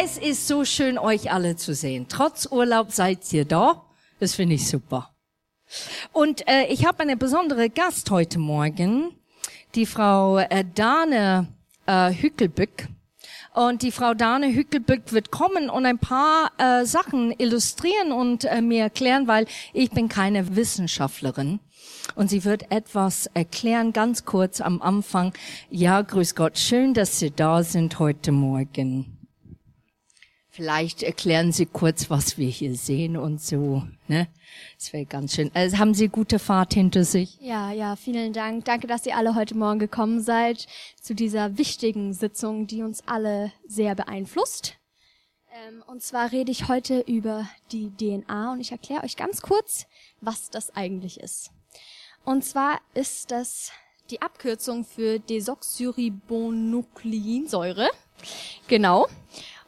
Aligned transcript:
Es 0.00 0.16
ist 0.16 0.46
so 0.46 0.64
schön, 0.64 0.96
euch 0.96 1.32
alle 1.32 1.56
zu 1.56 1.74
sehen. 1.74 2.06
Trotz 2.08 2.46
Urlaub 2.52 2.92
seid 2.92 3.32
ihr 3.32 3.44
da. 3.44 3.82
Das 4.20 4.36
finde 4.36 4.54
ich 4.54 4.68
super. 4.68 5.10
Und 6.12 6.46
äh, 6.46 6.66
ich 6.68 6.86
habe 6.86 7.00
eine 7.00 7.16
besondere 7.16 7.68
Gast 7.68 8.08
heute 8.12 8.38
Morgen, 8.38 9.10
die 9.74 9.86
Frau 9.86 10.38
äh, 10.38 10.64
Dane 10.72 11.48
äh, 11.86 12.12
Hückelbück. 12.12 12.86
Und 13.54 13.82
die 13.82 13.90
Frau 13.90 14.14
Dane 14.14 14.54
Hückelbück 14.54 15.12
wird 15.12 15.32
kommen 15.32 15.68
und 15.68 15.84
ein 15.84 15.98
paar 15.98 16.52
äh, 16.58 16.86
Sachen 16.86 17.34
illustrieren 17.36 18.12
und 18.12 18.44
äh, 18.44 18.60
mir 18.60 18.84
erklären, 18.84 19.26
weil 19.26 19.46
ich 19.72 19.90
bin 19.90 20.08
keine 20.08 20.54
Wissenschaftlerin. 20.54 21.58
Und 22.14 22.30
sie 22.30 22.44
wird 22.44 22.70
etwas 22.70 23.26
erklären, 23.34 23.92
ganz 23.92 24.24
kurz 24.24 24.60
am 24.60 24.80
Anfang. 24.80 25.32
Ja, 25.70 26.02
grüß 26.02 26.36
Gott, 26.36 26.56
schön, 26.56 26.94
dass 26.94 27.18
Sie 27.18 27.32
da 27.32 27.64
sind 27.64 27.98
heute 27.98 28.30
Morgen. 28.30 29.17
Vielleicht 30.58 31.02
erklären 31.04 31.52
Sie 31.52 31.66
kurz, 31.66 32.10
was 32.10 32.36
wir 32.36 32.48
hier 32.48 32.74
sehen 32.74 33.16
und 33.16 33.40
so. 33.40 33.84
Ne? 34.08 34.26
Das 34.76 34.92
wäre 34.92 35.04
ganz 35.04 35.36
schön. 35.36 35.52
Also 35.54 35.78
haben 35.78 35.94
Sie 35.94 36.08
gute 36.08 36.40
Fahrt 36.40 36.74
hinter 36.74 37.04
sich? 37.04 37.38
Ja, 37.40 37.70
ja, 37.70 37.94
vielen 37.94 38.32
Dank. 38.32 38.64
Danke, 38.64 38.88
dass 38.88 39.06
ihr 39.06 39.16
alle 39.16 39.36
heute 39.36 39.56
Morgen 39.56 39.78
gekommen 39.78 40.20
seid 40.20 40.66
zu 41.00 41.14
dieser 41.14 41.58
wichtigen 41.58 42.12
Sitzung, 42.12 42.66
die 42.66 42.82
uns 42.82 43.04
alle 43.06 43.52
sehr 43.68 43.94
beeinflusst. 43.94 44.74
Ähm, 45.52 45.84
und 45.86 46.02
zwar 46.02 46.32
rede 46.32 46.50
ich 46.50 46.66
heute 46.66 47.04
über 47.06 47.48
die 47.70 47.92
DNA 47.92 48.50
und 48.50 48.60
ich 48.60 48.72
erkläre 48.72 49.04
euch 49.04 49.16
ganz 49.16 49.42
kurz, 49.42 49.86
was 50.20 50.50
das 50.50 50.74
eigentlich 50.74 51.20
ist. 51.20 51.52
Und 52.24 52.44
zwar 52.44 52.80
ist 52.94 53.30
das 53.30 53.70
die 54.10 54.22
Abkürzung 54.22 54.84
für 54.84 55.20
Desoxyribonukleinsäure. 55.20 57.90
Genau. 58.66 59.06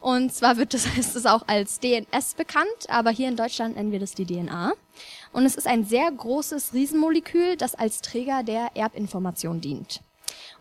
Und 0.01 0.33
zwar 0.33 0.57
wird 0.57 0.73
das, 0.73 0.85
ist 0.97 1.15
es 1.15 1.25
auch 1.25 1.47
als 1.47 1.79
DNS 1.79 2.33
bekannt, 2.35 2.89
aber 2.89 3.11
hier 3.11 3.29
in 3.29 3.37
Deutschland 3.37 3.77
nennen 3.77 3.91
wir 3.91 3.99
das 3.99 4.13
die 4.13 4.25
DNA. 4.25 4.73
Und 5.31 5.45
es 5.45 5.55
ist 5.55 5.67
ein 5.67 5.85
sehr 5.85 6.11
großes 6.11 6.73
Riesenmolekül, 6.73 7.55
das 7.55 7.75
als 7.75 8.01
Träger 8.01 8.43
der 8.43 8.71
Erbinformation 8.75 9.61
dient. 9.61 10.01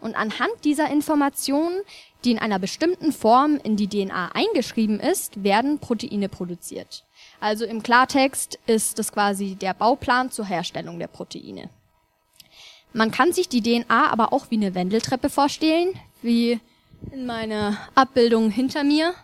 Und 0.00 0.14
anhand 0.14 0.52
dieser 0.64 0.88
Informationen, 0.90 1.80
die 2.24 2.30
in 2.30 2.38
einer 2.38 2.58
bestimmten 2.58 3.12
Form 3.12 3.58
in 3.62 3.76
die 3.76 3.88
DNA 3.88 4.30
eingeschrieben 4.32 5.00
ist, 5.00 5.42
werden 5.42 5.78
Proteine 5.78 6.28
produziert. 6.28 7.04
Also 7.40 7.64
im 7.64 7.82
Klartext 7.82 8.58
ist 8.66 8.98
das 8.98 9.12
quasi 9.12 9.56
der 9.56 9.74
Bauplan 9.74 10.30
zur 10.30 10.46
Herstellung 10.46 10.98
der 10.98 11.08
Proteine. 11.08 11.70
Man 12.92 13.10
kann 13.10 13.32
sich 13.32 13.48
die 13.48 13.62
DNA 13.62 14.10
aber 14.10 14.32
auch 14.32 14.50
wie 14.50 14.56
eine 14.56 14.74
Wendeltreppe 14.74 15.30
vorstellen, 15.30 15.94
wie 16.22 16.60
in 17.12 17.26
meiner 17.26 17.78
Abbildung 17.94 18.50
hinter 18.50 18.84
mir. 18.84 19.14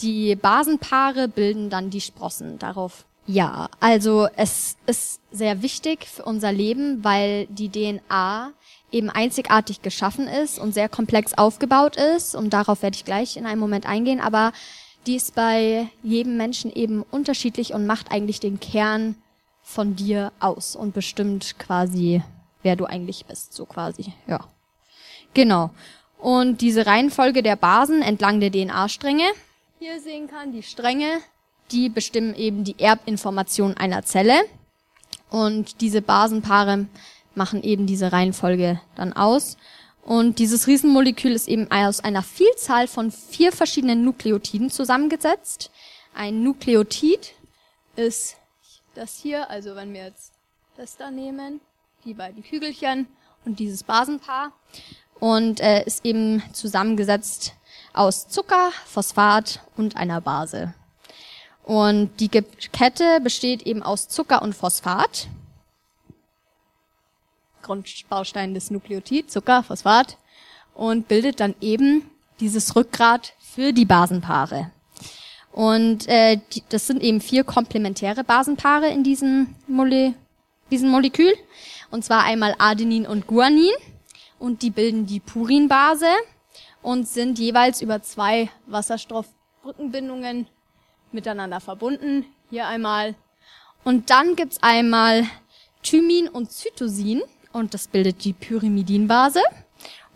Die 0.00 0.36
Basenpaare 0.36 1.28
bilden 1.28 1.70
dann 1.70 1.90
die 1.90 2.00
Sprossen 2.00 2.58
darauf. 2.58 3.04
Ja, 3.26 3.68
also 3.80 4.28
es 4.36 4.76
ist 4.86 5.20
sehr 5.30 5.60
wichtig 5.60 6.06
für 6.06 6.24
unser 6.24 6.50
Leben, 6.50 7.04
weil 7.04 7.46
die 7.46 7.68
DNA 7.68 8.52
eben 8.90 9.10
einzigartig 9.10 9.82
geschaffen 9.82 10.26
ist 10.26 10.58
und 10.58 10.72
sehr 10.72 10.88
komplex 10.88 11.34
aufgebaut 11.34 11.96
ist. 11.96 12.34
Und 12.34 12.54
darauf 12.54 12.82
werde 12.82 12.96
ich 12.96 13.04
gleich 13.04 13.36
in 13.36 13.44
einem 13.44 13.60
Moment 13.60 13.86
eingehen. 13.86 14.20
Aber 14.20 14.52
die 15.06 15.16
ist 15.16 15.34
bei 15.34 15.88
jedem 16.02 16.36
Menschen 16.36 16.72
eben 16.72 17.02
unterschiedlich 17.02 17.74
und 17.74 17.86
macht 17.86 18.10
eigentlich 18.10 18.40
den 18.40 18.60
Kern 18.60 19.16
von 19.62 19.96
dir 19.96 20.32
aus 20.40 20.74
und 20.74 20.94
bestimmt 20.94 21.58
quasi, 21.58 22.22
wer 22.62 22.76
du 22.76 22.86
eigentlich 22.86 23.26
bist, 23.26 23.52
so 23.52 23.66
quasi, 23.66 24.14
ja. 24.26 24.40
Genau. 25.34 25.70
Und 26.18 26.62
diese 26.62 26.86
Reihenfolge 26.86 27.42
der 27.42 27.56
Basen 27.56 28.00
entlang 28.00 28.40
der 28.40 28.50
DNA-Stränge 28.50 29.24
hier 29.78 30.00
sehen 30.00 30.28
kann, 30.28 30.52
die 30.52 30.62
Stränge, 30.62 31.20
die 31.70 31.88
bestimmen 31.88 32.34
eben 32.34 32.64
die 32.64 32.78
Erbinformation 32.80 33.76
einer 33.76 34.04
Zelle. 34.04 34.34
Und 35.30 35.80
diese 35.80 36.02
Basenpaare 36.02 36.86
machen 37.34 37.62
eben 37.62 37.86
diese 37.86 38.12
Reihenfolge 38.12 38.80
dann 38.96 39.12
aus. 39.12 39.56
Und 40.02 40.38
dieses 40.40 40.66
Riesenmolekül 40.66 41.32
ist 41.32 41.48
eben 41.48 41.70
aus 41.70 42.00
einer 42.00 42.22
Vielzahl 42.22 42.88
von 42.88 43.12
vier 43.12 43.52
verschiedenen 43.52 44.04
Nukleotiden 44.04 44.70
zusammengesetzt. 44.70 45.70
Ein 46.14 46.42
Nukleotid 46.42 47.34
ist 47.94 48.36
das 48.94 49.18
hier, 49.18 49.48
also 49.48 49.76
wenn 49.76 49.92
wir 49.92 50.06
jetzt 50.06 50.32
das 50.76 50.96
da 50.96 51.10
nehmen, 51.10 51.60
die 52.04 52.14
beiden 52.14 52.42
Kügelchen 52.42 53.06
und 53.44 53.58
dieses 53.60 53.84
Basenpaar 53.84 54.52
und 55.20 55.60
äh, 55.60 55.84
ist 55.84 56.04
eben 56.04 56.42
zusammengesetzt 56.52 57.54
aus 57.98 58.28
Zucker, 58.28 58.70
Phosphat 58.86 59.60
und 59.76 59.96
einer 59.96 60.20
Base. 60.20 60.72
Und 61.64 62.10
die 62.20 62.28
Kette 62.28 63.20
besteht 63.20 63.62
eben 63.62 63.82
aus 63.82 64.08
Zucker 64.08 64.40
und 64.40 64.54
Phosphat. 64.54 65.26
Grundbaustein 67.62 68.54
des 68.54 68.70
Nukleotid, 68.70 69.30
Zucker, 69.30 69.64
Phosphat. 69.64 70.16
Und 70.74 71.08
bildet 71.08 71.40
dann 71.40 71.56
eben 71.60 72.08
dieses 72.38 72.76
Rückgrat 72.76 73.32
für 73.40 73.72
die 73.72 73.84
Basenpaare. 73.84 74.70
Und 75.50 76.06
äh, 76.06 76.38
die, 76.52 76.62
das 76.68 76.86
sind 76.86 77.02
eben 77.02 77.20
vier 77.20 77.42
komplementäre 77.42 78.22
Basenpaare 78.22 78.88
in 78.88 79.02
diesem, 79.02 79.56
Mole, 79.66 80.14
diesem 80.70 80.88
Molekül. 80.90 81.34
Und 81.90 82.04
zwar 82.04 82.22
einmal 82.22 82.54
Adenin 82.58 83.06
und 83.06 83.26
Guanin. 83.26 83.74
Und 84.38 84.62
die 84.62 84.70
bilden 84.70 85.04
die 85.06 85.18
Purinbase 85.18 86.06
und 86.82 87.08
sind 87.08 87.38
jeweils 87.38 87.82
über 87.82 88.02
zwei 88.02 88.50
Wasserstoffbrückenbindungen 88.66 90.46
miteinander 91.12 91.60
verbunden. 91.60 92.24
Hier 92.50 92.66
einmal. 92.66 93.14
Und 93.84 94.10
dann 94.10 94.36
gibt's 94.36 94.58
einmal 94.62 95.24
Thymin 95.82 96.28
und 96.28 96.50
Zytosin 96.50 97.22
und 97.52 97.74
das 97.74 97.88
bildet 97.88 98.24
die 98.24 98.32
Pyrimidinbase 98.32 99.40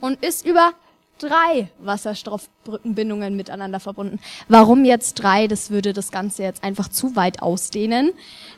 und 0.01 0.23
ist 0.23 0.45
über 0.45 0.73
drei 1.19 1.69
Wasserstoffbrückenbindungen 1.79 3.37
miteinander 3.37 3.81
verbunden. 3.81 4.19
Warum 4.49 4.85
jetzt 4.85 5.15
drei? 5.15 5.47
Das 5.47 5.71
würde 5.71 5.93
das 5.93 6.11
Ganze 6.11 6.43
jetzt 6.43 6.65
einfach 6.65 6.89
zu 6.89 7.17
weit 7.17 7.43
ausdehnen. 7.43 8.13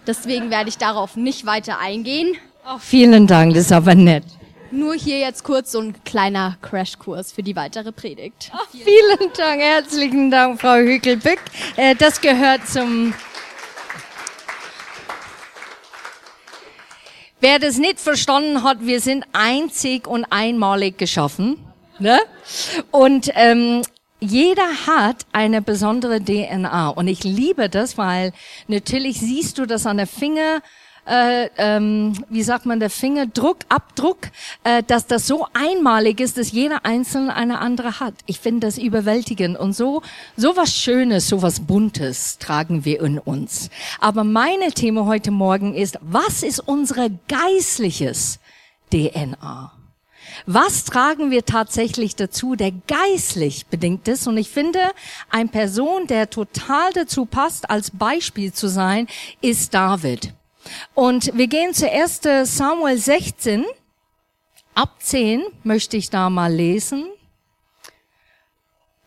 Deswegen 0.07 0.51
werde 0.51 0.69
ich 0.69 0.79
darauf 0.79 1.17
nicht 1.17 1.47
weiter 1.47 1.79
eingehen. 1.79 2.37
Auch 2.65 2.81
vielen 2.81 3.27
Dank, 3.27 3.55
das 3.55 3.67
ist 3.67 3.73
aber 3.73 3.95
nett. 3.95 4.25
Nur 4.75 4.95
hier 4.95 5.21
jetzt 5.21 5.45
kurz 5.45 5.71
so 5.71 5.79
ein 5.79 5.95
kleiner 6.03 6.59
Crashkurs 6.61 7.31
für 7.31 7.45
die 7.45 7.55
weitere 7.55 7.93
Predigt. 7.93 8.51
Ach, 8.53 8.67
vielen 8.73 9.33
Dank, 9.37 9.61
herzlichen 9.61 10.33
Dank, 10.33 10.61
Frau 10.61 10.79
Hügelbück. 10.79 11.39
Äh, 11.77 11.95
das 11.95 12.21
gehört 12.21 12.67
zum 12.67 13.15
Wer 17.39 17.61
das 17.61 17.79
nicht 17.79 18.01
verstanden 18.01 18.65
hat, 18.65 18.79
wir 18.81 19.01
sind 19.01 19.25
einzig 19.33 20.09
und 20.09 20.25
einmalig 20.31 20.99
geschaffen. 20.99 21.57
Ne? 22.01 22.19
Und 22.91 23.31
ähm, 23.37 23.83
jeder 24.19 24.67
hat 24.89 25.27
eine 25.31 25.63
besondere 25.63 26.21
DNA. 26.21 26.89
Und 26.89 27.07
ich 27.07 27.23
liebe 27.23 27.69
das, 27.69 27.97
weil 27.97 28.33
natürlich 28.67 29.21
siehst 29.21 29.59
du 29.59 29.67
das 29.67 29.87
an 29.87 29.99
der 29.99 30.09
Finger 30.09 30.63
äh, 31.07 31.49
ähm, 31.59 32.13
wie 32.29 32.43
sagt 32.43 32.67
man, 32.67 32.81
der 32.81 32.91
Fingerdruck, 32.91 33.59
Abdruck, 33.69 34.29
äh, 34.65 34.83
dass 34.83 35.07
das 35.07 35.27
so 35.27 35.47
einmalig 35.53 36.21
ist, 36.21 36.39
dass 36.39 36.53
jeder 36.53 36.85
Einzelne 36.85 37.35
eine 37.35 37.59
andere 37.59 38.01
hat. 38.01 38.15
Ich 38.27 38.41
finde 38.41 38.67
das 38.67 38.79
überwältigend 38.79 39.59
und 39.59 39.75
so, 39.75 40.03
so 40.37 40.57
was 40.57 40.75
Schönes, 40.75 41.29
so 41.29 41.43
was 41.43 41.61
Buntes 41.61 42.39
tragen 42.39 42.85
wir 42.85 43.01
in 43.01 43.19
uns. 43.19 43.71
Aber 44.01 44.25
meine 44.25 44.73
Thema 44.73 45.07
heute 45.07 45.31
Morgen 45.31 45.75
ist, 45.75 45.99
was 46.01 46.43
ist 46.43 46.61
unsere 46.61 47.11
geistliches 47.29 48.39
DNA? 48.93 49.73
Was 50.47 50.85
tragen 50.85 51.31
wir 51.31 51.45
tatsächlich 51.45 52.17
dazu, 52.17 52.55
der 52.55 52.73
geistlich 52.73 53.67
bedingt 53.67 54.09
ist? 54.09 54.27
Und 54.27 54.37
ich 54.37 54.51
finde, 54.51 54.81
ein 55.31 55.49
Person, 55.49 56.07
der 56.07 56.31
total 56.31 56.93
dazu 56.93 57.25
passt, 57.25 57.71
als 57.71 57.91
Beispiel 57.91 58.53
zu 58.53 58.69
sein, 58.69 59.07
ist 59.41 59.75
David. 59.75 60.35
Und 60.95 61.37
wir 61.37 61.47
gehen 61.47 61.75
zu 61.75 61.91
1. 61.91 62.21
Samuel 62.45 62.99
16. 62.99 63.65
Ab 64.75 64.97
10 64.99 65.43
möchte 65.63 65.97
ich 65.97 66.11
da 66.11 66.31
mal 66.31 66.53
lesen. 66.53 67.07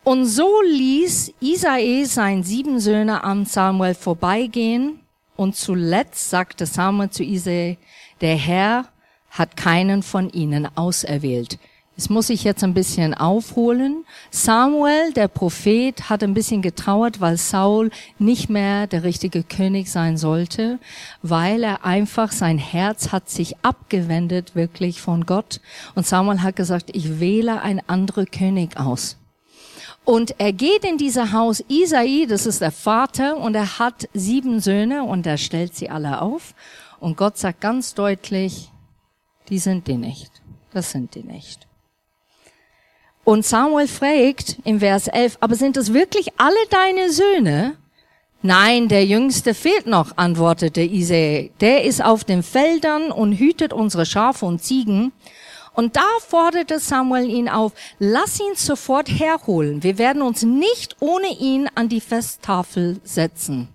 Und 0.04 0.24
so 0.24 0.62
ließ 0.62 1.34
Isae 1.40 2.06
sein 2.06 2.42
sieben 2.42 2.80
Söhne 2.80 3.24
an 3.24 3.44
Samuel 3.44 3.94
vorbeigehen. 3.94 5.00
Und 5.36 5.54
zuletzt 5.54 6.30
sagte 6.30 6.64
Samuel 6.64 7.10
zu 7.10 7.22
Isae, 7.22 7.76
der 8.20 8.36
Herr 8.36 8.88
hat 9.30 9.56
keinen 9.56 10.02
von 10.02 10.30
ihnen 10.30 10.66
auserwählt. 10.76 11.58
Das 11.98 12.10
muss 12.10 12.30
ich 12.30 12.44
jetzt 12.44 12.62
ein 12.62 12.74
bisschen 12.74 13.12
aufholen. 13.12 14.04
Samuel, 14.30 15.12
der 15.14 15.26
Prophet, 15.26 16.08
hat 16.08 16.22
ein 16.22 16.32
bisschen 16.32 16.62
getrauert, 16.62 17.20
weil 17.20 17.36
Saul 17.36 17.90
nicht 18.20 18.48
mehr 18.48 18.86
der 18.86 19.02
richtige 19.02 19.42
König 19.42 19.90
sein 19.90 20.16
sollte, 20.16 20.78
weil 21.22 21.64
er 21.64 21.84
einfach, 21.84 22.30
sein 22.30 22.56
Herz 22.56 23.10
hat 23.10 23.28
sich 23.28 23.56
abgewendet 23.62 24.54
wirklich 24.54 25.00
von 25.00 25.26
Gott. 25.26 25.60
Und 25.96 26.06
Samuel 26.06 26.40
hat 26.40 26.54
gesagt, 26.54 26.90
ich 26.92 27.18
wähle 27.18 27.62
ein 27.62 27.82
anderer 27.88 28.26
König 28.26 28.78
aus. 28.78 29.16
Und 30.04 30.36
er 30.38 30.52
geht 30.52 30.84
in 30.84 30.98
dieses 30.98 31.32
Haus 31.32 31.64
Isai, 31.66 32.26
das 32.28 32.46
ist 32.46 32.60
der 32.60 32.70
Vater, 32.70 33.38
und 33.38 33.56
er 33.56 33.80
hat 33.80 34.08
sieben 34.14 34.60
Söhne 34.60 35.02
und 35.02 35.26
er 35.26 35.36
stellt 35.36 35.74
sie 35.74 35.90
alle 35.90 36.22
auf. 36.22 36.54
Und 37.00 37.16
Gott 37.16 37.38
sagt 37.38 37.60
ganz 37.60 37.94
deutlich, 37.94 38.70
die 39.48 39.58
sind 39.58 39.88
die 39.88 39.96
nicht. 39.96 40.30
Das 40.72 40.92
sind 40.92 41.16
die 41.16 41.24
nicht. 41.24 41.67
Und 43.28 43.44
Samuel 43.44 43.88
fragt 43.88 44.56
im 44.64 44.80
Vers 44.80 45.06
11, 45.06 45.36
aber 45.40 45.54
sind 45.54 45.76
das 45.76 45.92
wirklich 45.92 46.28
alle 46.38 46.56
deine 46.70 47.12
Söhne? 47.12 47.76
Nein, 48.40 48.88
der 48.88 49.04
Jüngste 49.04 49.52
fehlt 49.52 49.86
noch, 49.86 50.16
antwortete 50.16 50.80
Isai. 50.80 51.50
Der 51.60 51.84
ist 51.84 52.02
auf 52.02 52.24
den 52.24 52.42
Feldern 52.42 53.12
und 53.12 53.34
hütet 53.34 53.74
unsere 53.74 54.06
Schafe 54.06 54.46
und 54.46 54.62
Ziegen. 54.62 55.12
Und 55.74 55.96
da 55.96 56.08
forderte 56.26 56.78
Samuel 56.78 57.28
ihn 57.28 57.50
auf, 57.50 57.74
lass 57.98 58.40
ihn 58.40 58.54
sofort 58.54 59.10
herholen. 59.10 59.82
Wir 59.82 59.98
werden 59.98 60.22
uns 60.22 60.42
nicht 60.42 60.96
ohne 61.00 61.28
ihn 61.38 61.68
an 61.74 61.90
die 61.90 62.00
Festtafel 62.00 62.98
setzen. 63.04 63.68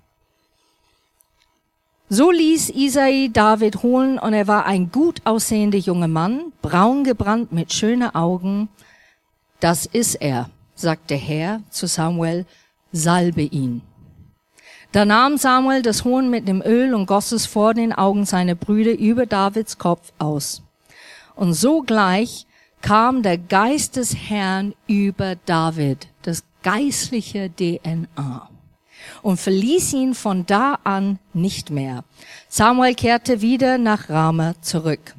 So 2.09 2.31
ließ 2.31 2.71
Isai 2.71 3.29
David 3.31 3.83
holen 3.83 4.17
und 4.17 4.33
er 4.33 4.47
war 4.47 4.65
ein 4.65 4.91
gut 4.91 5.21
aussehender 5.25 5.77
junger 5.77 6.07
Mann, 6.07 6.53
braun 6.63 7.03
gebrannt 7.03 7.51
mit 7.51 7.71
schönen 7.71 8.15
Augen. 8.15 8.69
Das 9.63 9.85
ist 9.85 10.15
er, 10.15 10.49
sagte 10.75 11.15
Herr 11.15 11.61
zu 11.69 11.87
Samuel, 11.87 12.45
salbe 12.91 13.43
ihn. 13.43 13.81
Da 14.91 15.05
nahm 15.05 15.37
Samuel 15.37 15.81
das 15.81 16.03
Horn 16.03 16.29
mit 16.29 16.49
dem 16.49 16.61
Öl 16.61 16.93
und 16.93 17.05
goss 17.05 17.31
es 17.31 17.45
vor 17.45 17.73
den 17.73 17.93
Augen 17.93 18.25
seiner 18.25 18.55
Brüder 18.55 18.91
über 18.91 19.25
Davids 19.25 19.77
Kopf 19.77 20.11
aus. 20.19 20.63
Und 21.35 21.53
sogleich 21.53 22.45
kam 22.81 23.23
der 23.23 23.37
Geist 23.37 23.95
des 23.95 24.13
Herrn 24.13 24.75
über 24.85 25.37
David, 25.45 26.09
das 26.23 26.43
geistliche 26.61 27.49
DNA, 27.49 28.49
und 29.21 29.39
verließ 29.39 29.93
ihn 29.93 30.13
von 30.13 30.45
da 30.45 30.77
an 30.83 31.19
nicht 31.31 31.69
mehr. 31.69 32.03
Samuel 32.49 32.95
kehrte 32.95 33.39
wieder 33.39 33.77
nach 33.77 34.09
Rama 34.09 34.55
zurück. 34.61 35.15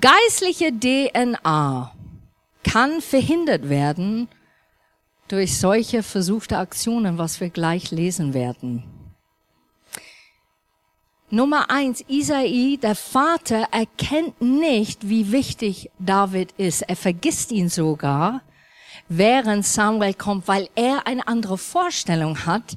Geistliche 0.00 0.72
DNA 0.72 1.93
kann 2.64 3.00
verhindert 3.00 3.68
werden 3.68 4.28
durch 5.28 5.58
solche 5.58 6.02
versuchte 6.02 6.58
Aktionen, 6.58 7.18
was 7.18 7.40
wir 7.40 7.50
gleich 7.50 7.90
lesen 7.90 8.34
werden. 8.34 8.82
Nummer 11.30 11.70
eins, 11.70 12.04
Isai, 12.06 12.78
der 12.80 12.94
Vater, 12.94 13.68
erkennt 13.72 14.40
nicht, 14.40 15.08
wie 15.08 15.32
wichtig 15.32 15.90
David 15.98 16.52
ist. 16.58 16.82
Er 16.82 16.96
vergisst 16.96 17.50
ihn 17.50 17.68
sogar, 17.68 18.42
während 19.08 19.64
Samuel 19.64 20.14
kommt, 20.14 20.46
weil 20.46 20.68
er 20.74 21.06
eine 21.06 21.26
andere 21.26 21.58
Vorstellung 21.58 22.46
hat, 22.46 22.76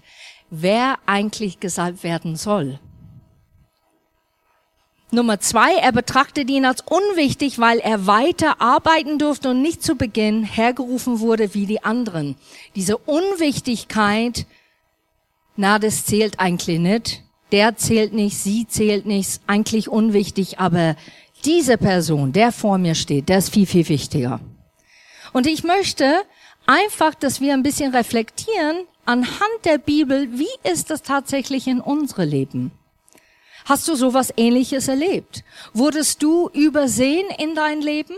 wer 0.50 0.98
eigentlich 1.06 1.60
gesalbt 1.60 2.04
werden 2.04 2.36
soll. 2.36 2.80
Nummer 5.12 5.39
zwei, 5.39 5.75
er 5.75 5.94
betrachtet 5.94 6.50
ihn 6.50 6.65
als 6.65 6.81
unwichtig, 6.81 7.59
weil 7.59 7.80
er 7.80 8.07
weiter 8.07 8.62
arbeiten 8.62 9.19
durfte 9.19 9.51
und 9.51 9.62
nicht 9.62 9.81
zu 9.81 9.95
Beginn 9.95 10.44
hergerufen 10.44 11.19
wurde 11.21 11.54
wie 11.54 11.65
die 11.65 11.83
anderen. 11.83 12.36
Diese 12.75 12.98
Unwichtigkeit, 12.98 14.45
na, 15.56 15.80
das 15.80 16.06
zählt 16.06 16.39
eigentlich 16.39 16.80
nicht 16.80 17.24
der 17.51 17.77
zählt 17.77 18.13
nicht, 18.13 18.38
sie 18.38 18.68
zählt 18.68 19.06
nicht, 19.06 19.42
eigentlich 19.48 19.89
unwichtig, 19.89 20.59
aber 20.59 20.95
diese 21.45 21.77
Person, 21.77 22.33
der 22.33 22.51
vor 22.51 22.77
mir 22.77 22.95
steht, 22.95 23.30
der 23.30 23.38
ist 23.38 23.53
viel, 23.53 23.65
viel 23.65 23.88
wichtiger. 23.88 24.39
Und 25.33 25.48
ich 25.48 25.63
möchte 25.63 26.21
einfach, 26.65 27.15
dass 27.15 27.42
wir 27.42 27.53
ein 27.53 27.63
bisschen 27.63 27.94
reflektieren 27.95 28.86
anhand 29.06 29.65
der 29.65 29.77
Bibel, 29.77 30.27
wie 30.38 30.69
ist 30.69 30.89
das 30.89 31.03
tatsächlich 31.03 31.68
in 31.68 31.80
unserem 31.80 32.30
Leben? 32.30 32.71
Hast 33.67 33.87
du 33.87 33.95
sowas 33.95 34.33
ähnliches 34.37 34.87
erlebt? 34.87 35.43
Wurdest 35.73 36.23
du 36.23 36.49
übersehen 36.49 37.27
in 37.37 37.55
dein 37.55 37.81
Leben? 37.81 38.15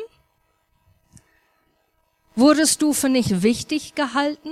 Wurdest 2.36 2.82
du 2.82 2.94
für 2.94 3.10
nicht 3.10 3.42
wichtig 3.44 3.96
gehalten? 3.96 4.52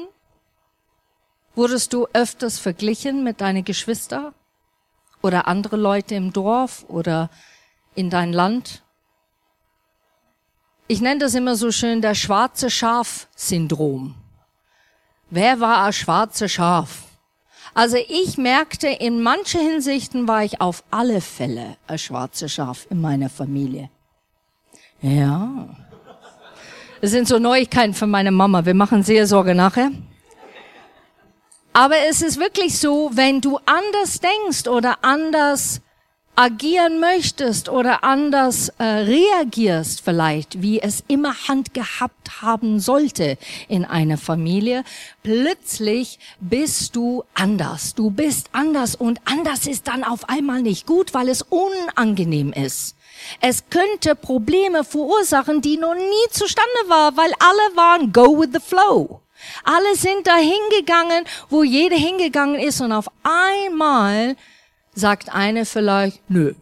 Wurdest 1.55 1.93
du 1.93 2.07
öfters 2.13 2.59
verglichen 2.59 3.23
mit 3.23 3.41
deinen 3.41 3.63
Geschwistern? 3.63 4.33
oder 5.21 5.47
andere 5.47 5.77
Leute 5.77 6.15
im 6.15 6.33
Dorf 6.33 6.85
oder 6.87 7.29
in 7.95 8.09
dein 8.09 8.33
Land. 8.33 8.83
Ich 10.87 11.01
nenne 11.01 11.19
das 11.19 11.35
immer 11.35 11.55
so 11.55 11.71
schön 11.71 12.01
der 12.01 12.15
schwarze 12.15 12.69
Schaf-Syndrom. 12.69 14.15
Wer 15.29 15.59
war 15.59 15.83
ein 15.83 15.93
schwarze 15.93 16.47
Schaf? 16.47 17.06
Also 17.77 17.97
ich 18.09 18.39
merkte, 18.39 18.87
in 18.87 19.21
manchen 19.21 19.61
Hinsichten 19.61 20.27
war 20.27 20.43
ich 20.43 20.61
auf 20.61 20.83
alle 20.89 21.21
Fälle 21.21 21.77
ein 21.85 21.99
schwarze 21.99 22.49
Schaf 22.49 22.87
in 22.89 22.99
meiner 22.99 23.29
Familie. 23.29 23.91
Ja. 24.99 25.67
Das 27.01 27.11
sind 27.11 27.27
so 27.27 27.37
Neuigkeiten 27.37 27.93
für 27.93 28.07
meine 28.07 28.31
Mama. 28.31 28.65
Wir 28.65 28.73
machen 28.73 29.03
sehr 29.03 29.27
Sorge 29.27 29.53
nachher. 29.53 29.91
Aber 31.71 31.93
es 32.09 32.23
ist 32.23 32.39
wirklich 32.39 32.79
so, 32.79 33.11
wenn 33.13 33.41
du 33.41 33.59
anders 33.67 34.21
denkst 34.21 34.67
oder 34.67 35.03
anders 35.03 35.81
agieren 36.37 36.99
möchtest 36.99 37.67
oder 37.67 38.03
anders 38.03 38.69
äh, 38.77 38.83
reagierst 38.83 40.01
vielleicht, 40.01 40.61
wie 40.61 40.79
es 40.79 41.03
immer 41.07 41.33
Hand 41.47 41.73
gehabt 41.73 42.43
haben 42.43 42.79
sollte 42.79 43.39
in 43.67 43.85
einer 43.85 44.19
Familie, 44.19 44.83
plötzlich 45.23 46.19
bist 46.39 46.95
du 46.95 47.23
anders. 47.33 47.95
Du 47.95 48.11
bist 48.11 48.49
anders 48.51 48.93
und 48.95 49.19
anders 49.25 49.65
ist 49.65 49.87
dann 49.87 50.03
auf 50.03 50.29
einmal 50.29 50.61
nicht 50.61 50.85
gut, 50.85 51.15
weil 51.15 51.27
es 51.27 51.41
unangenehm 51.41 52.53
ist. 52.53 52.95
Es 53.41 53.63
könnte 53.71 54.13
Probleme 54.13 54.83
verursachen, 54.83 55.61
die 55.63 55.77
noch 55.77 55.95
nie 55.95 56.29
zustande 56.31 56.69
waren, 56.87 57.17
weil 57.17 57.31
alle 57.39 57.75
waren 57.75 58.13
go 58.13 58.39
with 58.39 58.49
the 58.53 58.59
flow. 58.59 59.21
Alle 59.63 59.95
sind 59.95 60.27
da 60.27 60.35
hingegangen, 60.35 61.25
wo 61.49 61.63
jeder 61.63 61.97
hingegangen 61.97 62.59
ist 62.59 62.79
und 62.79 62.91
auf 62.91 63.07
einmal 63.23 64.35
sagt 64.97 65.29
eine 65.29 65.65
vielleicht, 65.65 66.27
nö, 66.27 66.55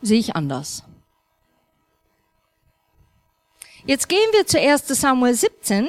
sehe 0.00 0.18
ich 0.18 0.34
anders. 0.34 0.82
Jetzt 3.84 4.08
gehen 4.08 4.32
wir 4.32 4.46
zu 4.46 4.58
1 4.58 4.88
Samuel 4.88 5.34
17 5.34 5.88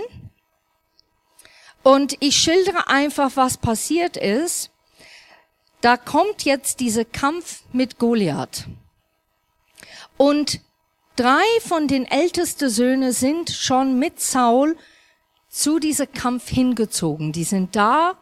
und 1.81 2.17
ich 2.19 2.35
schildere 2.35 2.89
einfach, 2.89 3.31
was 3.35 3.57
passiert 3.57 4.17
ist. 4.17 4.69
Da 5.79 5.95
kommt 5.95 6.43
jetzt 6.43 6.81
dieser 6.81 7.05
Kampf 7.05 7.63
mit 7.71 7.99
Goliath. 7.99 8.67
Und 10.17 10.59
drei 11.15 11.45
von 11.65 11.87
den 11.87 12.05
ältesten 12.05 12.69
Söhnen 12.69 13.13
sind 13.13 13.49
schon 13.49 13.97
mit 13.97 14.19
Saul 14.19 14.75
zu 15.47 15.79
diesem 15.79 16.11
Kampf 16.11 16.49
hingezogen. 16.49 17.31
Die 17.31 17.43
sind 17.45 17.77
da 17.77 18.17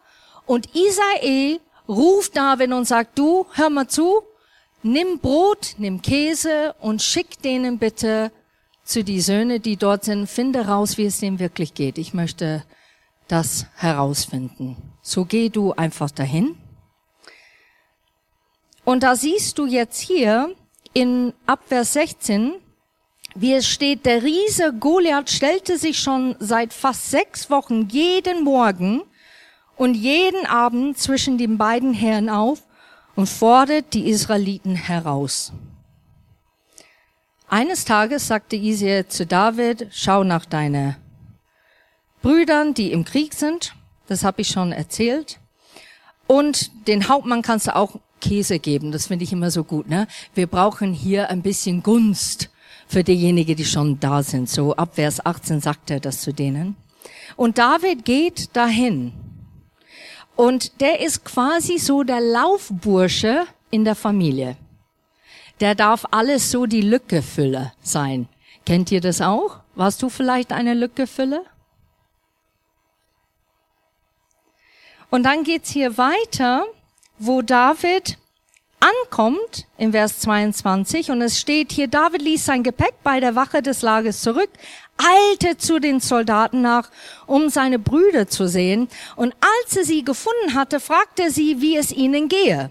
und 0.46 0.68
Isai 0.76 1.60
ruft 1.92 2.36
David 2.36 2.72
und 2.72 2.86
sagt, 2.86 3.18
du, 3.18 3.46
hör 3.52 3.70
mal 3.70 3.88
zu, 3.88 4.22
nimm 4.82 5.18
Brot, 5.18 5.74
nimm 5.78 6.02
Käse 6.02 6.74
und 6.80 7.02
schick 7.02 7.40
denen 7.42 7.78
bitte 7.78 8.32
zu 8.84 9.04
die 9.04 9.20
Söhne, 9.20 9.60
die 9.60 9.76
dort 9.76 10.04
sind, 10.04 10.28
finde 10.28 10.66
raus, 10.66 10.98
wie 10.98 11.06
es 11.06 11.20
denen 11.20 11.38
wirklich 11.38 11.74
geht. 11.74 11.98
Ich 11.98 12.14
möchte 12.14 12.64
das 13.28 13.66
herausfinden. 13.76 14.76
So 15.00 15.24
geh 15.24 15.48
du 15.48 15.72
einfach 15.72 16.10
dahin. 16.10 16.56
Und 18.84 19.04
da 19.04 19.14
siehst 19.14 19.58
du 19.58 19.66
jetzt 19.66 20.00
hier 20.00 20.54
in 20.92 21.32
Abvers 21.46 21.92
16, 21.92 22.54
wie 23.34 23.54
es 23.54 23.66
steht, 23.66 24.04
der 24.04 24.22
Riese 24.22 24.74
Goliath 24.74 25.30
stellte 25.30 25.78
sich 25.78 25.98
schon 25.98 26.36
seit 26.38 26.72
fast 26.72 27.10
sechs 27.10 27.48
Wochen 27.48 27.88
jeden 27.88 28.44
Morgen 28.44 29.02
und 29.76 29.94
jeden 29.94 30.46
Abend 30.46 30.98
zwischen 30.98 31.38
den 31.38 31.58
beiden 31.58 31.94
Herren 31.94 32.28
auf 32.28 32.62
und 33.14 33.28
fordert 33.28 33.94
die 33.94 34.08
Israeliten 34.08 34.74
heraus. 34.74 35.52
Eines 37.48 37.84
Tages 37.84 38.28
sagte 38.28 38.56
Isaiah 38.56 39.08
zu 39.08 39.26
David, 39.26 39.88
schau 39.90 40.24
nach 40.24 40.46
deine 40.46 40.96
Brüdern, 42.22 42.72
die 42.72 42.92
im 42.92 43.04
Krieg 43.04 43.34
sind. 43.34 43.74
Das 44.06 44.24
habe 44.24 44.40
ich 44.40 44.48
schon 44.48 44.72
erzählt. 44.72 45.38
Und 46.26 46.70
den 46.88 47.08
Hauptmann 47.08 47.42
kannst 47.42 47.66
du 47.66 47.76
auch 47.76 47.96
Käse 48.22 48.58
geben. 48.58 48.92
Das 48.92 49.08
finde 49.08 49.24
ich 49.24 49.32
immer 49.32 49.50
so 49.50 49.64
gut. 49.64 49.88
Ne? 49.88 50.06
Wir 50.34 50.46
brauchen 50.46 50.94
hier 50.94 51.28
ein 51.28 51.42
bisschen 51.42 51.82
Gunst 51.82 52.48
für 52.86 53.04
diejenigen, 53.04 53.56
die 53.56 53.64
schon 53.64 54.00
da 54.00 54.22
sind. 54.22 54.48
So 54.48 54.74
ab 54.76 54.94
Vers 54.94 55.24
18 55.24 55.60
sagt 55.60 55.90
er 55.90 56.00
das 56.00 56.22
zu 56.22 56.32
denen. 56.32 56.76
Und 57.36 57.58
David 57.58 58.04
geht 58.04 58.56
dahin. 58.56 59.12
Und 60.36 60.80
der 60.80 61.00
ist 61.00 61.24
quasi 61.24 61.78
so 61.78 62.02
der 62.02 62.20
Laufbursche 62.20 63.46
in 63.70 63.84
der 63.84 63.94
Familie. 63.94 64.56
Der 65.60 65.74
darf 65.74 66.04
alles 66.10 66.50
so 66.50 66.66
die 66.66 66.80
Lückefüller 66.80 67.72
sein. 67.82 68.28
Kennt 68.66 68.90
ihr 68.90 69.00
das 69.00 69.20
auch? 69.20 69.60
Warst 69.74 70.02
du 70.02 70.08
vielleicht 70.08 70.52
eine 70.52 70.74
Lückefüller? 70.74 71.42
Und 75.10 75.24
dann 75.24 75.44
geht's 75.44 75.70
hier 75.70 75.98
weiter, 75.98 76.64
wo 77.18 77.42
David 77.42 78.18
ankommt 78.82 79.66
in 79.78 79.92
Vers 79.92 80.18
22 80.20 81.10
und 81.10 81.22
es 81.22 81.38
steht 81.38 81.72
hier, 81.72 81.88
David 81.88 82.22
ließ 82.22 82.44
sein 82.44 82.62
Gepäck 82.62 82.94
bei 83.02 83.20
der 83.20 83.34
Wache 83.34 83.62
des 83.62 83.82
Lagers 83.82 84.22
zurück, 84.22 84.50
eilte 84.96 85.56
zu 85.56 85.78
den 85.78 86.00
Soldaten 86.00 86.62
nach, 86.62 86.90
um 87.26 87.48
seine 87.48 87.78
Brüder 87.78 88.26
zu 88.26 88.48
sehen 88.48 88.88
und 89.16 89.34
als 89.40 89.76
er 89.76 89.84
sie 89.84 90.04
gefunden 90.04 90.54
hatte, 90.54 90.80
fragte 90.80 91.22
er 91.22 91.30
sie, 91.30 91.60
wie 91.60 91.76
es 91.76 91.92
ihnen 91.92 92.28
gehe. 92.28 92.70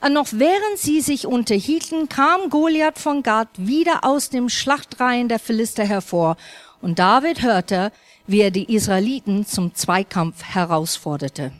Und 0.00 0.12
noch 0.12 0.28
während 0.32 0.78
sie 0.78 1.00
sich 1.00 1.26
unterhielten, 1.26 2.08
kam 2.08 2.50
Goliath 2.50 2.98
von 2.98 3.22
Gad 3.22 3.48
wieder 3.56 4.00
aus 4.02 4.28
dem 4.28 4.48
Schlachtreihen 4.48 5.28
der 5.28 5.38
Philister 5.38 5.84
hervor 5.84 6.36
und 6.80 6.98
David 6.98 7.42
hörte, 7.42 7.92
wie 8.26 8.40
er 8.40 8.50
die 8.50 8.74
Israeliten 8.74 9.46
zum 9.46 9.74
Zweikampf 9.74 10.42
herausforderte. 10.42 11.52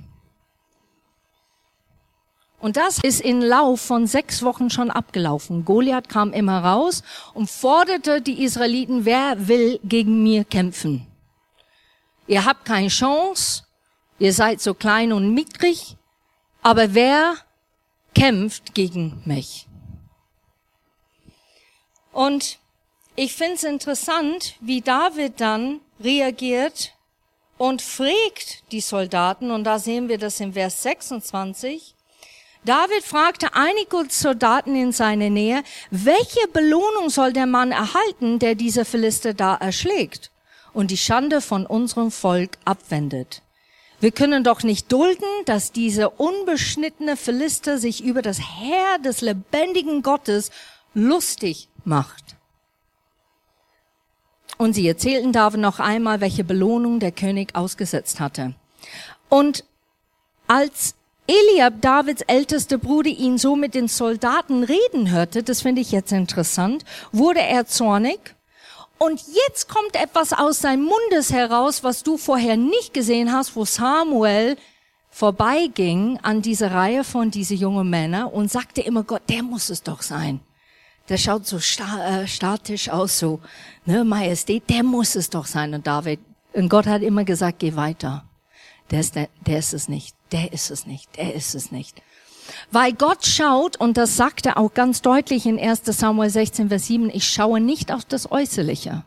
Und 2.64 2.78
das 2.78 2.98
ist 2.98 3.20
in 3.20 3.42
Lauf 3.42 3.82
von 3.82 4.06
sechs 4.06 4.42
Wochen 4.42 4.70
schon 4.70 4.90
abgelaufen. 4.90 5.66
Goliath 5.66 6.08
kam 6.08 6.32
immer 6.32 6.64
raus 6.64 7.02
und 7.34 7.50
forderte 7.50 8.22
die 8.22 8.42
Israeliten, 8.42 9.04
wer 9.04 9.48
will 9.48 9.78
gegen 9.84 10.22
mir 10.22 10.44
kämpfen? 10.44 11.06
Ihr 12.26 12.46
habt 12.46 12.64
keine 12.64 12.88
Chance, 12.88 13.64
ihr 14.18 14.32
seid 14.32 14.62
so 14.62 14.72
klein 14.72 15.12
und 15.12 15.34
mickrig, 15.34 15.98
aber 16.62 16.94
wer 16.94 17.34
kämpft 18.14 18.72
gegen 18.72 19.20
mich? 19.26 19.66
Und 22.12 22.58
ich 23.14 23.34
finde 23.34 23.56
es 23.56 23.64
interessant, 23.64 24.54
wie 24.60 24.80
David 24.80 25.38
dann 25.38 25.82
reagiert 26.00 26.94
und 27.58 27.82
fragt 27.82 28.72
die 28.72 28.80
Soldaten, 28.80 29.50
und 29.50 29.64
da 29.64 29.78
sehen 29.78 30.08
wir 30.08 30.16
das 30.16 30.40
in 30.40 30.54
Vers 30.54 30.82
26, 30.82 31.93
David 32.64 33.04
fragte 33.04 33.54
einige 33.54 34.06
Soldaten 34.08 34.74
in 34.74 34.92
seiner 34.92 35.28
Nähe, 35.28 35.62
welche 35.90 36.48
Belohnung 36.52 37.10
soll 37.10 37.34
der 37.34 37.46
Mann 37.46 37.72
erhalten, 37.72 38.38
der 38.38 38.54
diese 38.54 38.86
Philister 38.86 39.34
da 39.34 39.54
erschlägt 39.54 40.30
und 40.72 40.90
die 40.90 40.96
Schande 40.96 41.42
von 41.42 41.66
unserem 41.66 42.10
Volk 42.10 42.56
abwendet? 42.64 43.42
Wir 44.00 44.12
können 44.12 44.44
doch 44.44 44.62
nicht 44.62 44.90
dulden, 44.90 45.28
dass 45.44 45.72
diese 45.72 46.10
unbeschnittene 46.10 47.16
Philister 47.16 47.78
sich 47.78 48.02
über 48.02 48.22
das 48.22 48.38
Herr 48.38 48.98
des 48.98 49.20
lebendigen 49.20 50.02
Gottes 50.02 50.50
lustig 50.94 51.68
macht. 51.84 52.36
Und 54.56 54.72
sie 54.74 54.86
erzählten 54.86 55.32
David 55.32 55.60
noch 55.60 55.80
einmal, 55.80 56.20
welche 56.20 56.44
Belohnung 56.44 57.00
der 57.00 57.12
König 57.12 57.54
ausgesetzt 57.54 58.20
hatte. 58.20 58.54
Und 59.28 59.64
als 60.46 60.94
Eliab, 61.26 61.80
Davids 61.80 62.22
ältester 62.22 62.76
Bruder, 62.76 63.08
ihn 63.08 63.38
so 63.38 63.56
mit 63.56 63.74
den 63.74 63.88
Soldaten 63.88 64.62
reden 64.62 65.10
hörte, 65.10 65.42
das 65.42 65.62
finde 65.62 65.80
ich 65.80 65.90
jetzt 65.90 66.12
interessant, 66.12 66.84
wurde 67.12 67.40
er 67.40 67.66
zornig. 67.66 68.34
Und 68.98 69.22
jetzt 69.48 69.68
kommt 69.68 69.96
etwas 69.96 70.32
aus 70.32 70.60
seinem 70.60 70.84
Mundes 70.84 71.32
heraus, 71.32 71.82
was 71.82 72.02
du 72.02 72.16
vorher 72.16 72.56
nicht 72.56 72.94
gesehen 72.94 73.32
hast, 73.32 73.56
wo 73.56 73.64
Samuel 73.64 74.56
vorbeiging 75.10 76.18
an 76.22 76.42
diese 76.42 76.70
Reihe 76.70 77.04
von 77.04 77.30
diese 77.30 77.54
jungen 77.54 77.88
Männer 77.88 78.32
und 78.32 78.50
sagte 78.50 78.82
immer, 78.82 79.02
Gott, 79.02 79.22
der 79.28 79.42
muss 79.42 79.70
es 79.70 79.82
doch 79.82 80.02
sein. 80.02 80.40
Der 81.08 81.18
schaut 81.18 81.46
so 81.46 81.56
äh, 81.56 82.26
statisch 82.26 82.88
aus, 82.88 83.18
so, 83.18 83.40
ne, 83.84 84.04
Majestät, 84.04 84.68
der 84.68 84.82
muss 84.82 85.14
es 85.16 85.30
doch 85.30 85.46
sein. 85.46 85.74
Und 85.74 85.86
David, 85.86 86.20
und 86.52 86.68
Gott 86.68 86.86
hat 86.86 87.02
immer 87.02 87.24
gesagt, 87.24 87.58
geh 87.60 87.76
weiter. 87.76 88.24
Der 88.90 89.00
ist, 89.00 89.14
der, 89.14 89.28
der 89.46 89.58
ist 89.58 89.72
es 89.72 89.88
nicht 89.88 90.14
der 90.34 90.52
ist 90.52 90.70
es 90.70 90.84
nicht, 90.84 91.16
der 91.16 91.32
ist 91.34 91.54
es 91.54 91.70
nicht. 91.70 92.02
Weil 92.72 92.92
Gott 92.92 93.24
schaut, 93.24 93.76
und 93.76 93.96
das 93.96 94.16
sagt 94.16 94.46
er 94.46 94.58
auch 94.58 94.74
ganz 94.74 95.00
deutlich 95.00 95.46
in 95.46 95.58
1 95.58 95.82
Samuel 95.84 96.28
16, 96.28 96.68
Vers 96.68 96.88
7, 96.88 97.08
ich 97.08 97.26
schaue 97.26 97.60
nicht 97.60 97.92
auf 97.92 98.04
das 98.04 98.30
Äußerliche, 98.30 99.04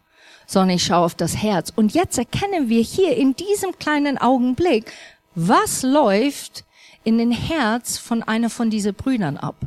sondern 0.48 0.78
ich 0.78 0.86
schaue 0.86 1.06
auf 1.06 1.16
das 1.16 1.36
Herz. 1.36 1.72
Und 1.76 1.94
jetzt 1.94 2.18
erkennen 2.18 2.70
wir 2.70 2.82
hier 2.82 3.18
in 3.18 3.36
diesem 3.36 3.78
kleinen 3.78 4.18
Augenblick, 4.18 4.92
was 5.36 5.84
läuft 5.84 6.64
in 7.04 7.18
den 7.18 7.32
Herz 7.32 7.98
von 7.98 8.24
einer 8.24 8.50
von 8.50 8.70
diesen 8.70 8.94
Brüdern 8.94 9.38
ab. 9.38 9.58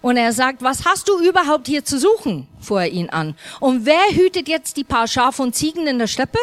Und 0.00 0.16
er 0.16 0.32
sagt, 0.32 0.62
was 0.62 0.84
hast 0.84 1.08
du 1.08 1.18
überhaupt 1.18 1.66
hier 1.66 1.84
zu 1.84 1.98
suchen? 1.98 2.46
fuhr 2.60 2.82
er 2.82 2.90
ihn 2.90 3.10
an. 3.10 3.34
Und 3.58 3.86
wer 3.86 4.02
hütet 4.12 4.48
jetzt 4.48 4.76
die 4.76 4.84
paar 4.84 5.08
Schafe 5.08 5.42
und 5.42 5.54
Ziegen 5.54 5.86
in 5.88 5.98
der 5.98 6.06
Steppe? 6.06 6.38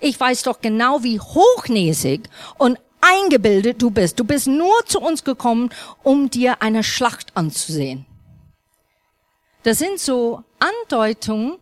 Ich 0.00 0.18
weiß 0.18 0.42
doch 0.42 0.60
genau, 0.60 1.02
wie 1.02 1.20
hochnäsig 1.20 2.28
und 2.58 2.78
eingebildet 3.00 3.82
du 3.82 3.90
bist. 3.90 4.18
Du 4.18 4.24
bist 4.24 4.46
nur 4.46 4.86
zu 4.86 5.00
uns 5.00 5.24
gekommen, 5.24 5.70
um 6.02 6.30
dir 6.30 6.62
eine 6.62 6.82
Schlacht 6.82 7.36
anzusehen. 7.36 8.06
Das 9.64 9.78
sind 9.78 9.98
so 9.98 10.42
Andeutungen 10.58 11.58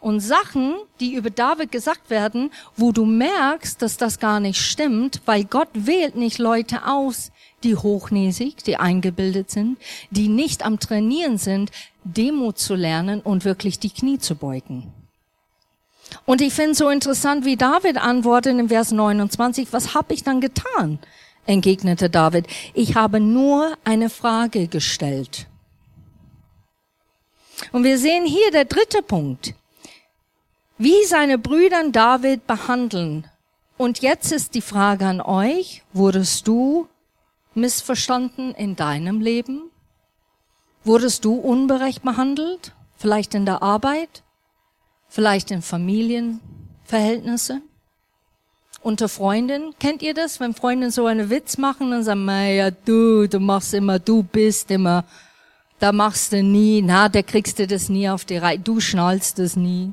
und 0.00 0.20
Sachen, 0.20 0.74
die 1.00 1.14
über 1.14 1.30
David 1.30 1.72
gesagt 1.72 2.10
werden, 2.10 2.50
wo 2.76 2.92
du 2.92 3.04
merkst, 3.04 3.80
dass 3.82 3.96
das 3.96 4.18
gar 4.18 4.40
nicht 4.40 4.60
stimmt, 4.60 5.22
weil 5.26 5.44
Gott 5.44 5.68
wählt 5.72 6.14
nicht 6.14 6.38
Leute 6.38 6.86
aus, 6.86 7.32
die 7.64 7.74
hochnäsig, 7.74 8.62
die 8.64 8.76
eingebildet 8.76 9.50
sind, 9.50 9.78
die 10.10 10.28
nicht 10.28 10.64
am 10.64 10.78
Trainieren 10.78 11.38
sind, 11.38 11.70
Demut 12.04 12.58
zu 12.58 12.74
lernen 12.74 13.20
und 13.20 13.44
wirklich 13.44 13.78
die 13.78 13.90
Knie 13.90 14.18
zu 14.18 14.36
beugen. 14.36 14.92
Und 16.24 16.40
ich 16.40 16.54
finde 16.54 16.74
so 16.74 16.88
interessant, 16.88 17.44
wie 17.44 17.56
David 17.56 17.98
antwortet 17.98 18.58
in 18.58 18.68
Vers 18.68 18.92
29, 18.92 19.68
was 19.72 19.94
habe 19.94 20.14
ich 20.14 20.22
dann 20.22 20.40
getan? 20.40 20.98
entgegnete 21.48 22.10
David, 22.10 22.46
ich 22.74 22.94
habe 22.94 23.20
nur 23.20 23.76
eine 23.84 24.10
Frage 24.10 24.68
gestellt. 24.68 25.46
Und 27.72 27.82
wir 27.82 27.98
sehen 27.98 28.24
hier 28.24 28.50
der 28.52 28.66
dritte 28.66 29.02
Punkt, 29.02 29.54
wie 30.76 31.04
seine 31.04 31.38
Brüder 31.38 31.82
David 31.90 32.46
behandeln. 32.46 33.26
Und 33.76 34.00
jetzt 34.00 34.30
ist 34.30 34.54
die 34.54 34.60
Frage 34.60 35.06
an 35.06 35.20
euch, 35.20 35.82
wurdest 35.92 36.46
du 36.46 36.88
missverstanden 37.54 38.54
in 38.54 38.76
deinem 38.76 39.20
Leben? 39.20 39.70
Wurdest 40.84 41.24
du 41.24 41.34
unberecht 41.34 42.02
behandelt? 42.02 42.72
Vielleicht 42.96 43.34
in 43.34 43.46
der 43.46 43.62
Arbeit? 43.62 44.22
Vielleicht 45.08 45.50
in 45.50 45.62
Familienverhältnisse? 45.62 47.62
Unter 48.80 49.08
Freunden? 49.08 49.74
Kennt 49.78 50.02
ihr 50.02 50.14
das? 50.14 50.38
Wenn 50.38 50.54
Freunde 50.54 50.90
so 50.90 51.06
einen 51.06 51.30
Witz 51.30 51.58
machen 51.58 51.92
und 51.92 52.04
sagen, 52.04 52.28
ja, 52.28 52.70
du, 52.70 53.26
du 53.26 53.40
machst 53.40 53.74
immer, 53.74 53.98
du 53.98 54.22
bist 54.22 54.70
immer, 54.70 55.04
da 55.80 55.92
machst 55.92 56.32
du 56.32 56.42
nie, 56.42 56.82
na, 56.82 57.08
da 57.08 57.22
kriegst 57.22 57.58
du 57.58 57.66
das 57.66 57.88
nie 57.88 58.08
auf 58.08 58.24
die 58.24 58.36
Reihe, 58.36 58.58
du 58.58 58.80
schnallst 58.80 59.38
das 59.38 59.56
nie. 59.56 59.92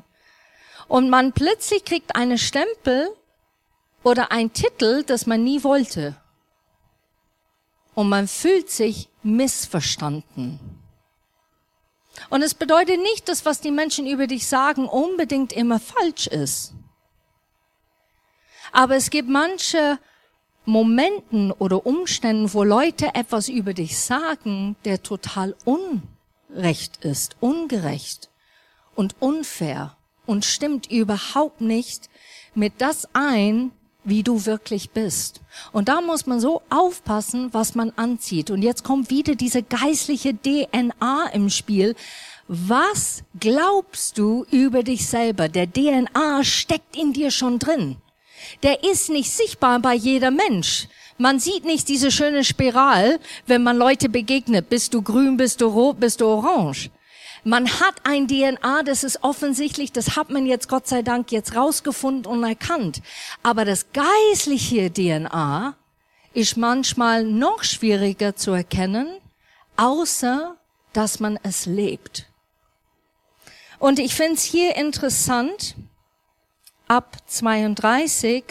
Und 0.88 1.10
man 1.10 1.32
plötzlich 1.32 1.84
kriegt 1.84 2.14
eine 2.14 2.38
Stempel 2.38 3.08
oder 4.02 4.30
ein 4.30 4.52
Titel, 4.52 5.02
das 5.04 5.26
man 5.26 5.42
nie 5.42 5.64
wollte. 5.64 6.14
Und 7.94 8.08
man 8.08 8.28
fühlt 8.28 8.70
sich 8.70 9.08
missverstanden. 9.22 10.60
Und 12.30 12.42
es 12.42 12.54
bedeutet 12.54 13.00
nicht, 13.00 13.28
dass 13.28 13.44
was 13.44 13.60
die 13.60 13.70
Menschen 13.70 14.06
über 14.06 14.26
dich 14.26 14.46
sagen 14.46 14.86
unbedingt 14.86 15.52
immer 15.52 15.78
falsch 15.78 16.26
ist. 16.26 16.74
Aber 18.72 18.96
es 18.96 19.10
gibt 19.10 19.28
manche 19.28 19.98
Momenten 20.64 21.52
oder 21.52 21.86
Umständen, 21.86 22.52
wo 22.52 22.64
Leute 22.64 23.14
etwas 23.14 23.48
über 23.48 23.72
dich 23.72 23.98
sagen, 23.98 24.76
der 24.84 25.02
total 25.02 25.54
unrecht 25.64 27.04
ist, 27.04 27.36
ungerecht 27.40 28.28
und 28.96 29.14
unfair 29.20 29.96
und 30.26 30.44
stimmt 30.44 30.90
überhaupt 30.90 31.60
nicht 31.60 32.10
mit 32.54 32.74
das 32.78 33.08
ein, 33.12 33.70
wie 34.06 34.22
du 34.22 34.46
wirklich 34.46 34.90
bist. 34.90 35.40
Und 35.72 35.88
da 35.88 36.00
muss 36.00 36.26
man 36.26 36.40
so 36.40 36.62
aufpassen, 36.70 37.52
was 37.52 37.74
man 37.74 37.92
anzieht. 37.96 38.50
Und 38.50 38.62
jetzt 38.62 38.84
kommt 38.84 39.10
wieder 39.10 39.34
diese 39.34 39.62
geistliche 39.62 40.34
DNA 40.34 41.30
im 41.32 41.50
Spiel. 41.50 41.94
Was 42.48 43.24
glaubst 43.38 44.16
du 44.16 44.46
über 44.50 44.82
dich 44.84 45.06
selber? 45.06 45.48
Der 45.48 45.70
DNA 45.70 46.44
steckt 46.44 46.96
in 46.96 47.12
dir 47.12 47.30
schon 47.30 47.58
drin. 47.58 47.96
Der 48.62 48.84
ist 48.84 49.10
nicht 49.10 49.30
sichtbar 49.30 49.80
bei 49.80 49.94
jeder 49.94 50.30
Mensch. 50.30 50.88
Man 51.18 51.40
sieht 51.40 51.64
nicht 51.64 51.88
diese 51.88 52.10
schöne 52.10 52.44
Spiral, 52.44 53.18
wenn 53.46 53.62
man 53.62 53.76
Leute 53.76 54.08
begegnet. 54.08 54.68
Bist 54.68 54.94
du 54.94 55.02
grün, 55.02 55.36
bist 55.36 55.60
du 55.60 55.66
rot, 55.66 55.98
bist 55.98 56.20
du 56.20 56.26
orange. 56.26 56.90
Man 57.48 57.68
hat 57.78 57.94
ein 58.02 58.26
DNA, 58.26 58.82
das 58.82 59.04
ist 59.04 59.22
offensichtlich, 59.22 59.92
das 59.92 60.16
hat 60.16 60.30
man 60.30 60.46
jetzt 60.46 60.68
Gott 60.68 60.88
sei 60.88 61.02
Dank 61.02 61.30
jetzt 61.30 61.54
rausgefunden 61.54 62.26
und 62.26 62.42
erkannt. 62.42 63.02
Aber 63.44 63.64
das 63.64 63.86
geistliche 63.92 64.92
DNA 64.92 65.76
ist 66.34 66.56
manchmal 66.56 67.22
noch 67.22 67.62
schwieriger 67.62 68.34
zu 68.34 68.50
erkennen, 68.50 69.06
außer 69.76 70.56
dass 70.92 71.20
man 71.20 71.38
es 71.44 71.66
lebt. 71.66 72.26
Und 73.78 74.00
ich 74.00 74.16
finde 74.16 74.34
es 74.34 74.42
hier 74.42 74.74
interessant, 74.74 75.76
ab 76.88 77.16
32, 77.26 78.42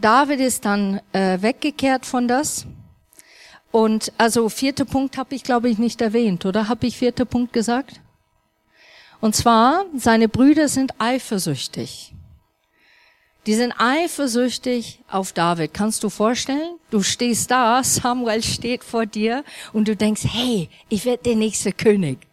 David 0.00 0.40
ist 0.40 0.64
dann 0.64 1.00
äh, 1.12 1.40
weggekehrt 1.40 2.04
von 2.06 2.26
das. 2.26 2.66
Und 3.76 4.10
also 4.16 4.48
vierter 4.48 4.86
Punkt 4.86 5.18
habe 5.18 5.34
ich, 5.34 5.42
glaube 5.42 5.68
ich, 5.68 5.76
nicht 5.76 6.00
erwähnt, 6.00 6.46
oder? 6.46 6.70
Habe 6.70 6.86
ich 6.86 6.96
vierter 6.96 7.26
Punkt 7.26 7.52
gesagt? 7.52 8.00
Und 9.20 9.36
zwar, 9.36 9.84
seine 9.94 10.30
Brüder 10.30 10.68
sind 10.68 10.94
eifersüchtig. 10.98 12.14
Die 13.44 13.52
sind 13.52 13.74
eifersüchtig 13.76 15.00
auf 15.10 15.34
David. 15.34 15.74
Kannst 15.74 16.02
du 16.02 16.08
vorstellen? 16.08 16.78
Du 16.88 17.02
stehst 17.02 17.50
da, 17.50 17.84
Samuel 17.84 18.42
steht 18.42 18.82
vor 18.82 19.04
dir 19.04 19.44
und 19.74 19.88
du 19.88 19.94
denkst, 19.94 20.22
hey, 20.24 20.70
ich 20.88 21.04
werde 21.04 21.24
der 21.24 21.36
nächste 21.36 21.72
König. 21.72 22.26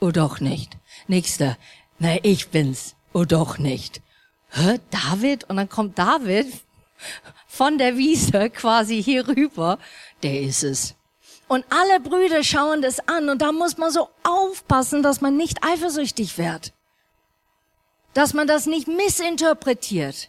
Oh 0.00 0.10
doch 0.10 0.40
nicht. 0.40 0.78
Nächster. 1.06 1.58
Na, 2.00 2.16
ich 2.24 2.48
bin's. 2.48 2.96
Oh 3.12 3.24
doch 3.24 3.58
nicht. 3.58 4.02
Hä, 4.50 4.80
David? 4.90 5.44
Und 5.44 5.58
dann 5.58 5.68
kommt 5.68 5.96
David 5.96 6.48
von 7.48 7.78
der 7.78 7.96
Wiese 7.96 8.50
quasi 8.50 9.02
hier 9.02 9.26
rüber. 9.26 9.78
Der 10.22 10.42
ist 10.42 10.62
es. 10.62 10.94
Und 11.48 11.64
alle 11.70 11.98
Brüder 11.98 12.44
schauen 12.44 12.82
das 12.82 13.00
an 13.08 13.30
und 13.30 13.40
da 13.40 13.52
muss 13.52 13.78
man 13.78 13.90
so 13.90 14.10
aufpassen, 14.22 15.02
dass 15.02 15.22
man 15.22 15.36
nicht 15.36 15.64
eifersüchtig 15.64 16.36
wird. 16.36 16.74
Dass 18.12 18.34
man 18.34 18.46
das 18.46 18.66
nicht 18.66 18.86
missinterpretiert. 18.86 20.28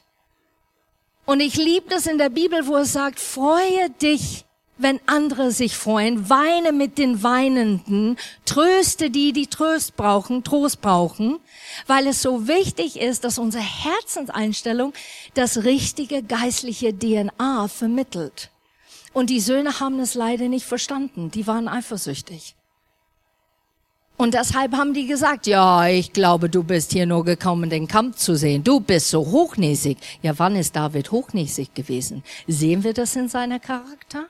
Und 1.26 1.42
ich 1.42 1.56
liebe 1.56 1.90
das 1.90 2.08
in 2.08 2.18
der 2.18 2.30
Bibel, 2.30 2.66
wo 2.66 2.78
es 2.78 2.94
sagt, 2.94 3.20
freue 3.20 3.90
dich, 4.02 4.46
wenn 4.80 5.00
andere 5.06 5.52
sich 5.52 5.76
freuen, 5.76 6.30
weine 6.30 6.72
mit 6.72 6.98
den 6.98 7.22
Weinenden, 7.22 8.18
tröste 8.46 9.10
die, 9.10 9.34
die 9.34 9.48
Trost 9.48 9.96
brauchen, 9.96 10.44
Trost 10.44 10.82
brauchen, 10.82 11.38
weil 11.86 12.08
es 12.08 12.22
so 12.22 12.48
wichtig 12.48 13.00
ist, 13.00 13.24
dass 13.24 13.38
unsere 13.38 13.64
Herzenseinstellung 13.64 14.94
das 15.34 15.64
richtige 15.64 16.24
geistliche 16.24 16.98
DNA 16.98 17.68
vermittelt. 17.68 18.50
Und 19.12 19.30
die 19.30 19.42
Söhne 19.42 19.80
haben 19.80 20.00
es 20.00 20.14
leider 20.14 20.48
nicht 20.48 20.66
verstanden, 20.66 21.30
die 21.30 21.46
waren 21.46 21.68
eifersüchtig. 21.68 22.56
Und 24.16 24.34
deshalb 24.34 24.74
haben 24.74 24.94
die 24.94 25.08
gesagt, 25.08 25.48
ja, 25.48 25.88
ich 25.88 26.12
glaube, 26.12 26.50
du 26.50 26.64
bist 26.64 26.92
hier 26.92 27.06
nur 27.06 27.24
gekommen, 27.24 27.70
den 27.70 27.88
Kampf 27.88 28.18
zu 28.18 28.36
sehen. 28.36 28.66
Du 28.66 28.82
bist 28.82 29.10
so 29.10 29.26
hochnäsig. 29.26 29.98
Ja, 30.22 30.38
wann 30.38 30.58
ist 30.58 30.76
David 30.76 31.12
hochnäsig 31.12 31.74
gewesen? 31.74 32.24
Sehen 32.46 32.84
wir 32.84 32.94
das 32.94 33.16
in 33.16 33.30
seiner 33.30 33.60
Charakter? 33.60 34.26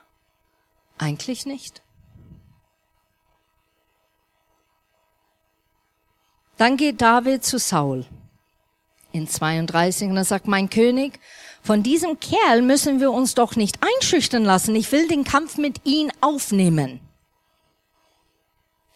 Eigentlich 1.00 1.48
nicht. 1.48 1.82
Dann 6.58 6.76
geht 6.76 7.02
David 7.02 7.44
zu 7.46 7.58
Saul 7.58 8.06
in 9.14 9.28
32 9.28 10.10
und 10.10 10.18
er 10.18 10.26
sagt, 10.26 10.48
mein 10.48 10.70
König, 10.70 11.20
von 11.64 11.84
diesem 11.84 12.20
Kerl 12.20 12.62
müssen 12.62 13.00
wir 13.00 13.12
uns 13.12 13.34
doch 13.34 13.56
nicht 13.56 13.80
einschüchtern 13.82 14.44
lassen. 14.44 14.76
Ich 14.76 14.92
will 14.92 15.08
den 15.08 15.24
Kampf 15.24 15.58
mit 15.58 15.82
ihm 15.86 16.12
aufnehmen. 16.22 17.00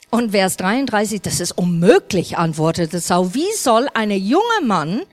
Und 0.10 0.32
Vers 0.32 0.58
33, 0.58 1.22
das 1.22 1.40
ist 1.40 1.54
unmöglich, 1.54 2.38
antwortete 2.38 3.00
Saul. 3.00 3.34
Wie 3.34 3.52
soll 3.56 3.88
ein 3.94 4.12
junger 4.12 4.62
Mann 4.62 5.04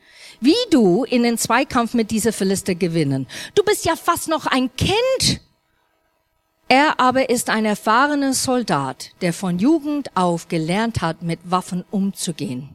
wie 0.40 0.54
du 0.70 1.04
in 1.04 1.23
den 1.23 1.38
Zweikampf 1.38 1.94
mit 1.94 2.11
dieser 2.11 2.32
Philister 2.32 2.75
gewinnen? 2.75 3.28
Du 3.54 3.62
bist 3.62 3.85
ja 3.85 3.94
fast 3.94 4.28
noch 4.28 4.47
ein 4.47 4.75
Kind. 4.76 5.40
Er 6.72 7.00
aber 7.00 7.30
ist 7.30 7.50
ein 7.50 7.64
erfahrener 7.64 8.32
Soldat, 8.32 9.10
der 9.22 9.32
von 9.32 9.58
Jugend 9.58 10.16
auf 10.16 10.46
gelernt 10.46 11.02
hat, 11.02 11.20
mit 11.20 11.40
Waffen 11.42 11.84
umzugehen. 11.90 12.68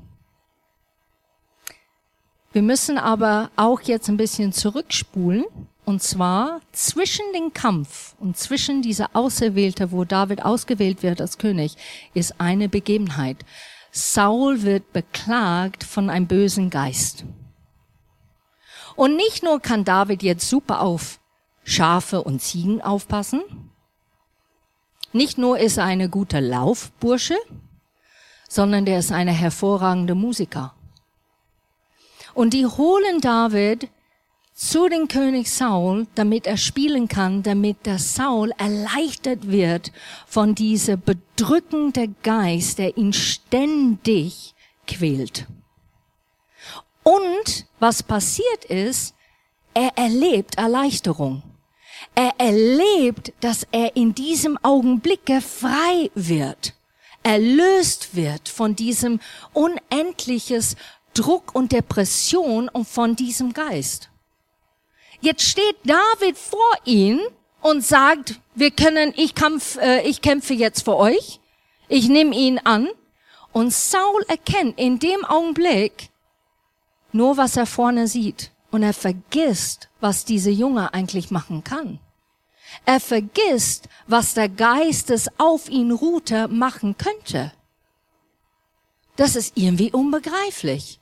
Wir 2.51 2.61
müssen 2.61 2.97
aber 2.97 3.51
auch 3.55 3.79
jetzt 3.79 4.09
ein 4.09 4.17
bisschen 4.17 4.51
zurückspulen 4.51 5.45
und 5.85 6.03
zwar 6.03 6.59
zwischen 6.73 7.23
den 7.33 7.53
Kampf 7.53 8.15
und 8.19 8.35
zwischen 8.35 8.81
dieser 8.81 9.11
Auserwählte, 9.13 9.93
wo 9.93 10.03
David 10.03 10.43
ausgewählt 10.43 11.01
wird 11.01 11.21
als 11.21 11.37
König, 11.37 11.77
ist 12.13 12.41
eine 12.41 12.67
Begebenheit. 12.67 13.37
Saul 13.91 14.63
wird 14.63 14.91
beklagt 14.91 15.85
von 15.85 16.09
einem 16.09 16.27
bösen 16.27 16.69
Geist. 16.69 17.23
Und 18.97 19.15
nicht 19.15 19.41
nur 19.41 19.61
kann 19.61 19.85
David 19.85 20.21
jetzt 20.21 20.49
super 20.49 20.81
auf 20.81 21.21
Schafe 21.63 22.21
und 22.21 22.41
Ziegen 22.41 22.81
aufpassen, 22.81 23.41
nicht 25.15 25.37
nur 25.37 25.57
ist 25.57 25.77
er 25.77 25.85
eine 25.85 26.09
gute 26.09 26.39
Laufbursche, 26.39 27.37
sondern 28.49 28.85
der 28.85 28.99
ist 28.99 29.11
eine 29.11 29.31
hervorragende 29.31 30.13
Musiker. 30.13 30.73
Und 32.33 32.53
die 32.53 32.65
holen 32.65 33.21
David 33.21 33.89
zu 34.53 34.87
den 34.87 35.07
König 35.07 35.51
Saul, 35.51 36.07
damit 36.15 36.47
er 36.47 36.57
spielen 36.57 37.07
kann, 37.07 37.43
damit 37.43 37.85
der 37.85 37.99
Saul 37.99 38.51
erleichtert 38.57 39.49
wird 39.49 39.91
von 40.27 40.53
dieser 40.53 40.97
bedrückende 40.97 42.09
Geist, 42.23 42.77
der 42.77 42.97
ihn 42.97 43.13
ständig 43.13 44.53
quält. 44.87 45.47
Und 47.03 47.67
was 47.79 48.03
passiert 48.03 48.65
ist, 48.65 49.13
er 49.73 49.97
erlebt 49.97 50.57
Erleichterung. 50.57 51.43
Er 52.15 52.33
erlebt, 52.37 53.33
dass 53.41 53.67
er 53.71 53.95
in 53.97 54.15
diesem 54.15 54.57
Augenblicke 54.63 55.41
frei 55.41 56.09
wird, 56.15 56.73
erlöst 57.23 58.15
wird 58.15 58.47
von 58.47 58.73
diesem 58.75 59.19
unendliches 59.51 60.77
Druck 61.13 61.53
und 61.53 61.73
Depression 61.73 62.69
und 62.69 62.87
von 62.87 63.17
diesem 63.17 63.51
Geist. 63.51 64.09
Jetzt 65.19 65.43
steht 65.43 65.75
David 65.83 66.37
vor 66.37 66.59
ihm 66.85 67.19
und 67.61 67.83
sagt, 67.83 68.39
wir 68.53 68.71
können, 68.71 69.13
ich, 69.17 69.35
kämpf, 69.35 69.77
äh, 69.77 70.01
ich 70.07 70.21
kämpfe 70.21 70.53
jetzt 70.53 70.85
für 70.85 70.95
euch. 70.95 71.39
Ich 71.87 72.07
nehme 72.07 72.35
ihn 72.35 72.59
an. 72.63 72.87
Und 73.51 73.73
Saul 73.73 74.23
erkennt 74.27 74.77
in 74.79 74.99
dem 74.99 75.25
Augenblick 75.25 76.09
nur, 77.11 77.37
was 77.37 77.57
er 77.57 77.65
vorne 77.65 78.07
sieht. 78.07 78.51
Und 78.71 78.83
er 78.83 78.93
vergisst, 78.93 79.89
was 79.99 80.25
diese 80.25 80.51
Junge 80.51 80.93
eigentlich 80.93 81.31
machen 81.31 81.63
kann. 81.63 81.99
Er 82.85 82.99
vergisst, 82.99 83.87
was 84.07 84.33
der 84.33 84.49
Geist 84.49 85.09
des 85.09 85.29
auf 85.37 85.69
ihn 85.69 85.91
ruhte 85.91 86.47
machen 86.47 86.97
könnte. 86.97 87.51
Das 89.15 89.35
ist 89.35 89.53
irgendwie 89.55 89.91
unbegreiflich. 89.91 90.99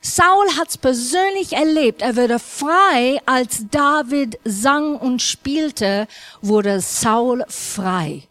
Saul 0.00 0.46
hat's 0.58 0.76
persönlich 0.76 1.52
erlebt. 1.52 2.02
Er 2.02 2.16
wurde 2.16 2.40
frei, 2.40 3.20
als 3.24 3.66
David 3.70 4.36
sang 4.44 4.96
und 4.96 5.22
spielte, 5.22 6.08
wurde 6.40 6.80
Saul 6.80 7.44
frei. 7.48 8.24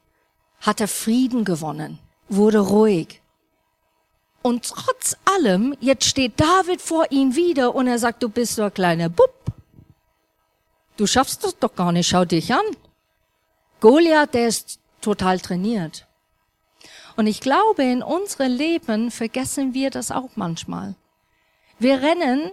Hat 0.59 0.81
er 0.81 0.89
Frieden 0.89 1.45
gewonnen, 1.45 1.99
wurde 2.27 2.59
ruhig. 2.59 3.21
Und 4.41 4.65
trotz 4.65 5.15
allem, 5.23 5.75
jetzt 5.79 6.05
steht 6.05 6.33
David 6.39 6.81
vor 6.81 7.05
ihm 7.09 7.35
wieder 7.35 7.73
und 7.73 7.87
er 7.87 7.99
sagt, 7.99 8.21
du 8.21 8.27
bist 8.27 8.55
so 8.55 8.63
ein 8.63 8.73
kleiner 8.73 9.07
Bub. 9.07 9.33
Du 11.01 11.07
schaffst 11.07 11.43
das 11.43 11.57
doch 11.57 11.73
gar 11.73 11.91
nicht, 11.91 12.07
schau 12.07 12.25
dich 12.25 12.53
an. 12.53 12.61
Goliath, 13.79 14.35
der 14.35 14.47
ist 14.47 14.79
total 15.01 15.39
trainiert. 15.39 16.05
Und 17.15 17.25
ich 17.25 17.41
glaube, 17.41 17.81
in 17.81 18.03
unserem 18.03 18.55
Leben 18.55 19.09
vergessen 19.09 19.73
wir 19.73 19.89
das 19.89 20.11
auch 20.11 20.29
manchmal. 20.35 20.93
Wir 21.79 22.03
rennen 22.03 22.51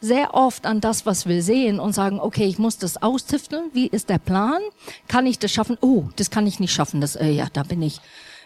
sehr 0.00 0.34
oft 0.34 0.66
an 0.66 0.80
das, 0.80 1.06
was 1.06 1.26
wir 1.26 1.40
sehen 1.40 1.78
und 1.78 1.92
sagen, 1.92 2.18
okay, 2.18 2.46
ich 2.46 2.58
muss 2.58 2.78
das 2.78 3.00
austüfteln. 3.00 3.70
Wie 3.72 3.86
ist 3.86 4.08
der 4.08 4.18
Plan? 4.18 4.60
Kann 5.06 5.24
ich 5.26 5.38
das 5.38 5.52
schaffen? 5.52 5.78
Oh, 5.80 6.06
das 6.16 6.32
kann 6.32 6.48
ich 6.48 6.58
nicht 6.58 6.72
schaffen. 6.72 7.00
Das, 7.00 7.14
äh, 7.14 7.30
ja, 7.30 7.46
da 7.52 7.62
bin 7.62 7.80
ich, 7.80 8.00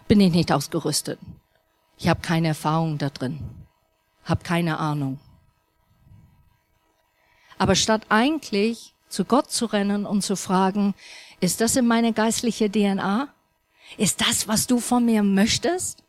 bin 0.09 0.21
ich 0.21 0.35
nicht 0.35 0.53
ausgerüstet. 0.53 1.19
Ich 1.97 2.09
habe 2.09 2.21
keine 2.21 2.49
Erfahrung 2.49 2.99
da 2.99 3.09
drin, 3.09 3.41
habe 4.25 4.45
keine 4.45 4.77
Ahnung. 4.77 5.19
Aber 7.57 7.75
statt 7.75 8.03
eigentlich 8.11 8.93
zu 9.17 9.25
Gott 9.25 9.51
zu 9.51 9.65
rennen 9.65 10.05
und 10.05 10.21
zu 10.23 10.37
fragen, 10.37 10.95
ist 11.41 11.63
das 11.63 11.75
in 11.77 11.87
meine 11.87 12.13
geistliche 12.13 12.71
DNA? 12.71 13.29
Ist 13.97 14.21
das, 14.21 14.47
was 14.47 14.67
du 14.67 14.79
von 14.79 15.07
mir 15.07 15.23
möchtest? 15.23 16.03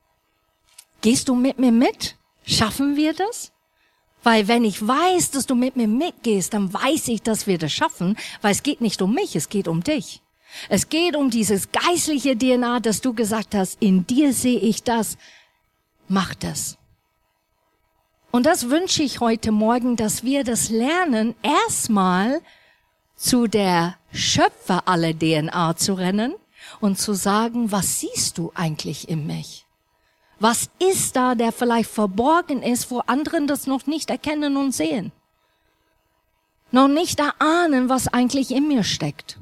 Gehst 0.99 1.29
du 1.29 1.35
mit 1.35 1.57
mir 1.57 1.71
mit? 1.71 2.17
Schaffen 2.45 2.97
wir 2.97 3.13
das? 3.13 3.53
Weil 4.23 4.49
wenn 4.49 4.65
ich 4.65 4.85
weiß, 4.85 5.31
dass 5.31 5.45
du 5.45 5.55
mit 5.55 5.77
mir 5.77 5.87
mitgehst, 5.87 6.53
dann 6.53 6.73
weiß 6.73 7.07
ich, 7.07 7.21
dass 7.21 7.47
wir 7.47 7.57
das 7.57 7.71
schaffen, 7.71 8.17
weil 8.41 8.51
es 8.51 8.61
geht 8.61 8.81
nicht 8.81 9.01
um 9.01 9.13
mich, 9.13 9.37
es 9.37 9.47
geht 9.47 9.69
um 9.69 9.83
dich. 9.83 10.21
Es 10.67 10.89
geht 10.89 11.15
um 11.15 11.29
dieses 11.29 11.71
geistliche 11.71 12.37
DNA, 12.37 12.81
dass 12.81 12.99
du 12.99 13.13
gesagt 13.13 13.55
hast, 13.55 13.81
in 13.81 14.05
dir 14.05 14.33
sehe 14.33 14.59
ich 14.59 14.83
das, 14.83 15.17
mach 16.09 16.35
das. 16.35 16.77
Und 18.31 18.45
das 18.45 18.69
wünsche 18.69 19.01
ich 19.01 19.21
heute 19.21 19.53
Morgen, 19.53 19.95
dass 19.95 20.23
wir 20.25 20.43
das 20.43 20.69
lernen, 20.69 21.35
erstmal 21.41 22.41
zu 23.17 23.47
der 23.47 23.95
Schöpfer 24.13 24.87
aller 24.87 25.13
DNA 25.13 25.75
zu 25.75 25.95
rennen 25.95 26.33
und 26.79 26.97
zu 26.97 27.13
sagen, 27.13 27.71
was 27.71 27.99
siehst 27.99 28.37
du 28.37 28.51
eigentlich 28.55 29.09
in 29.09 29.27
mich? 29.27 29.65
Was 30.39 30.69
ist 30.79 31.15
da, 31.15 31.35
der 31.35 31.51
vielleicht 31.51 31.89
verborgen 31.89 32.63
ist, 32.63 32.89
wo 32.91 32.99
anderen 32.99 33.47
das 33.47 33.67
noch 33.67 33.85
nicht 33.87 34.09
erkennen 34.09 34.55
und 34.55 34.73
sehen? 34.73 35.11
noch 36.71 36.87
nicht 36.87 37.19
erahnen, 37.19 37.89
was 37.89 38.07
eigentlich 38.07 38.51
in 38.51 38.67
mir 38.67 38.83
steckt. 38.83 39.37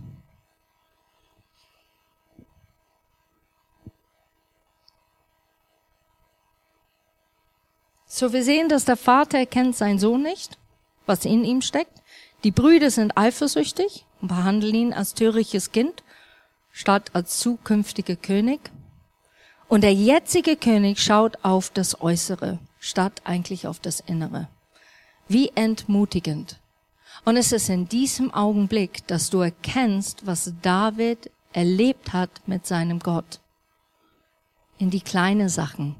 So, 8.06 8.32
wir 8.32 8.44
sehen, 8.44 8.70
dass 8.70 8.86
der 8.86 8.96
Vater 8.96 9.40
erkennt 9.40 9.76
seinen 9.76 10.00
Sohn 10.00 10.22
nicht, 10.22 10.58
was 11.06 11.26
in 11.26 11.44
ihm 11.44 11.62
steckt. 11.62 12.02
Die 12.46 12.52
Brüder 12.52 12.92
sind 12.92 13.18
eifersüchtig 13.18 14.06
und 14.22 14.28
behandeln 14.28 14.76
ihn 14.76 14.94
als 14.94 15.16
törichtes 15.16 15.72
Kind 15.72 16.04
statt 16.72 17.10
als 17.14 17.40
zukünftiger 17.40 18.16
König. 18.16 18.60
Und 19.68 19.82
der 19.82 19.96
jetzige 19.96 20.56
König 20.56 21.02
schaut 21.02 21.44
auf 21.44 21.72
das 21.72 22.00
Äußere 22.02 22.60
statt 22.80 23.24
eigentlich 23.24 23.66
auf 23.66 23.80
das 23.80 24.00
Innere. 24.00 24.48
Wie 25.28 25.50
entmutigend. 25.56 26.60
Und 27.24 27.36
es 27.36 27.52
ist 27.52 27.68
in 27.68 27.90
diesem 27.90 28.32
Augenblick, 28.32 29.08
dass 29.08 29.32
du 29.32 29.40
erkennst, 29.40 30.28
was 30.28 30.54
David 30.62 31.32
erlebt 31.52 32.14
hat 32.14 32.30
mit 32.46 32.68
seinem 32.68 33.00
Gott. 33.00 33.40
In 34.78 34.92
die 34.92 35.02
kleinen 35.02 35.50
Sachen. 35.50 35.96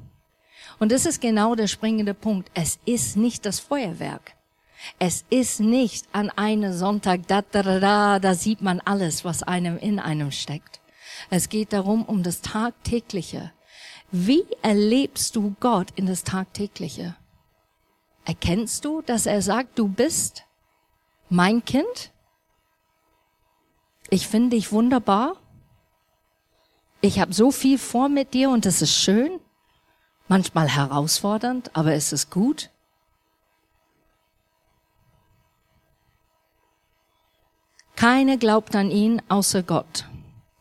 Und 0.78 0.92
das 0.92 1.08
ist 1.08 1.22
genau 1.22 1.56
der 1.56 1.66
springende 1.66 2.14
Punkt. 2.14 2.52
Es 2.54 2.78
ist 2.86 3.18
nicht 3.18 3.48
das 3.48 3.60
Feuerwerk. 3.60 4.35
Es 5.00 5.26
ist 5.30 5.60
nicht 5.60 6.08
an 6.12 6.30
einem 6.30 6.74
Sonntag, 6.74 7.28
da, 7.28 7.42
da, 7.42 7.64
da, 7.64 7.80
da, 7.80 8.20
da 8.20 8.36
sieht 8.36 8.62
man 8.62 8.80
alles, 8.80 9.26
was 9.26 9.44
einem 9.44 9.78
in 9.78 10.00
einem 10.00 10.32
steckt. 10.32 10.80
Es 11.30 11.50
geht 11.50 11.74
darum, 11.74 12.04
um 12.04 12.24
das 12.24 12.42
Tagtägliche. 12.42 13.52
Wie 14.12 14.46
erlebst 14.62 15.36
du 15.36 15.56
Gott 15.60 15.88
in 15.96 16.06
das 16.06 16.24
Tagtägliche? 16.24 17.16
Erkennst 18.26 18.86
du, 18.86 19.02
dass 19.02 19.26
er 19.26 19.42
sagt, 19.42 19.78
du 19.78 19.88
bist 19.88 20.44
mein 21.30 21.64
Kind? 21.64 22.12
Ich 24.10 24.28
finde 24.28 24.56
dich 24.56 24.72
wunderbar. 24.72 25.36
Ich 27.02 27.20
habe 27.20 27.34
so 27.34 27.52
viel 27.52 27.78
vor 27.78 28.10
mit 28.10 28.34
dir 28.34 28.50
und 28.50 28.66
es 28.66 28.82
ist 28.82 28.96
schön. 28.96 29.40
Manchmal 30.28 30.68
herausfordernd, 30.68 31.76
aber 31.76 31.94
es 31.94 32.12
ist 32.12 32.32
gut. 32.32 32.72
Keiner 37.96 38.38
glaubt 38.38 38.76
an 38.76 38.92
ihn 38.92 39.22
außer 39.30 39.64
Gott. 39.64 40.06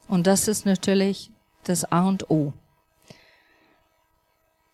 Und 0.09 0.27
das 0.27 0.49
ist 0.49 0.66
natürlich 0.66 1.31
das 1.64 1.90
A 1.90 2.07
und 2.07 2.31
O. 2.31 2.53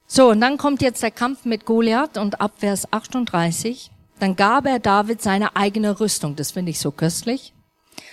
So, 0.06 0.30
und 0.30 0.40
dann 0.40 0.58
kommt 0.58 0.82
jetzt 0.82 1.02
der 1.02 1.12
Kampf 1.12 1.44
mit 1.44 1.64
Goliath 1.64 2.18
und 2.18 2.40
ab 2.40 2.54
Vers 2.58 2.92
38. 2.92 3.90
Dann 4.18 4.36
gab 4.36 4.66
er 4.66 4.78
David 4.78 5.22
seine 5.22 5.56
eigene 5.56 6.00
Rüstung. 6.00 6.36
Das 6.36 6.50
finde 6.50 6.70
ich 6.70 6.80
so 6.80 6.90
köstlich. 6.90 7.54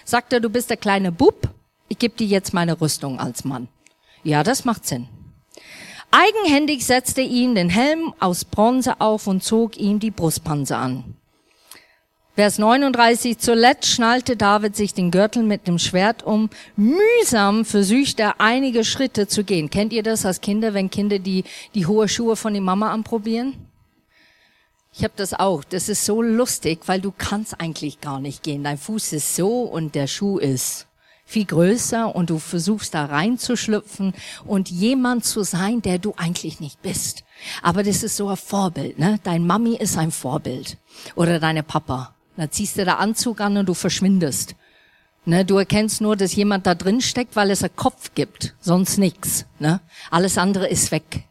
Sagt 0.05 0.31
er, 0.31 0.39
du 0.39 0.49
bist 0.49 0.69
der 0.69 0.77
kleine 0.77 1.11
Bub, 1.11 1.49
ich 1.89 1.97
gebe 1.97 2.15
dir 2.15 2.27
jetzt 2.27 2.53
meine 2.53 2.79
Rüstung 2.79 3.19
als 3.19 3.43
Mann. 3.43 3.67
Ja, 4.23 4.43
das 4.43 4.63
macht 4.63 4.85
Sinn. 4.85 5.09
Eigenhändig 6.11 6.85
setzte 6.85 7.21
ihn 7.21 7.55
den 7.55 7.69
Helm 7.69 8.13
aus 8.19 8.45
Bronze 8.45 9.01
auf 9.01 9.27
und 9.27 9.43
zog 9.43 9.75
ihm 9.75 9.99
die 9.99 10.11
Brustpanzer 10.11 10.77
an. 10.77 11.16
Vers 12.37 12.59
39, 12.59 13.39
zuletzt 13.39 13.87
schnallte 13.87 14.37
David 14.37 14.75
sich 14.75 14.93
den 14.93 15.09
Gürtel 15.09 15.41
mit 15.41 15.65
dem 15.65 15.79
Schwert 15.79 16.21
um. 16.21 16.51
Mühsam 16.75 17.65
versuchte 17.65 18.21
er 18.21 18.39
einige 18.39 18.85
Schritte 18.85 19.27
zu 19.27 19.43
gehen. 19.43 19.71
Kennt 19.71 19.91
ihr 19.91 20.03
das 20.03 20.23
als 20.23 20.39
Kinder, 20.39 20.75
wenn 20.75 20.91
Kinder 20.91 21.17
die, 21.17 21.45
die 21.73 21.87
hohe 21.87 22.07
Schuhe 22.07 22.35
von 22.35 22.53
der 22.53 22.61
Mama 22.61 22.91
anprobieren? 22.91 23.55
Ich 24.93 25.03
habe 25.03 25.15
das 25.15 25.33
auch. 25.33 25.63
Das 25.63 25.89
ist 25.89 26.05
so 26.05 26.21
lustig, 26.21 26.81
weil 26.85 27.01
du 27.01 27.11
kannst 27.11 27.59
eigentlich 27.59 28.01
gar 28.01 28.19
nicht 28.19 28.43
gehen. 28.43 28.63
Dein 28.63 28.77
Fuß 28.77 29.13
ist 29.13 29.35
so 29.35 29.61
und 29.61 29.95
der 29.95 30.05
Schuh 30.05 30.37
ist 30.37 30.85
viel 31.25 31.45
größer 31.45 32.15
und 32.15 32.29
du 32.29 32.37
versuchst 32.37 32.93
da 32.93 33.05
reinzuschlüpfen 33.05 34.13
und 34.45 34.69
jemand 34.69 35.25
zu 35.25 35.41
sein, 35.41 35.81
der 35.81 35.97
du 35.97 36.13
eigentlich 36.17 36.59
nicht 36.59 36.83
bist. 36.83 37.23
Aber 37.63 37.81
das 37.81 38.03
ist 38.03 38.15
so 38.15 38.27
ein 38.27 38.37
Vorbild, 38.37 38.99
ne? 38.99 39.19
Dein 39.23 39.47
Mami 39.47 39.75
ist 39.75 39.97
ein 39.97 40.11
Vorbild. 40.11 40.77
Oder 41.15 41.39
deine 41.39 41.63
Papa. 41.63 42.13
Da 42.37 42.49
ziehst 42.49 42.77
du 42.77 42.85
den 42.85 42.93
Anzug 42.93 43.41
an 43.41 43.57
und 43.57 43.67
du 43.67 43.73
verschwindest. 43.73 44.55
Ne, 45.25 45.43
du 45.43 45.57
erkennst 45.57 45.99
nur, 45.99 46.15
dass 46.15 46.35
jemand 46.35 46.65
da 46.65 46.73
drin 46.73 47.01
steckt, 47.01 47.35
weil 47.35 47.51
es 47.51 47.61
einen 47.61 47.75
Kopf 47.75 48.11
gibt, 48.15 48.55
sonst 48.61 48.97
nix. 48.97 49.45
Ne? 49.59 49.81
Alles 50.09 50.37
andere 50.37 50.69
ist 50.69 50.91
weg, 50.91 51.25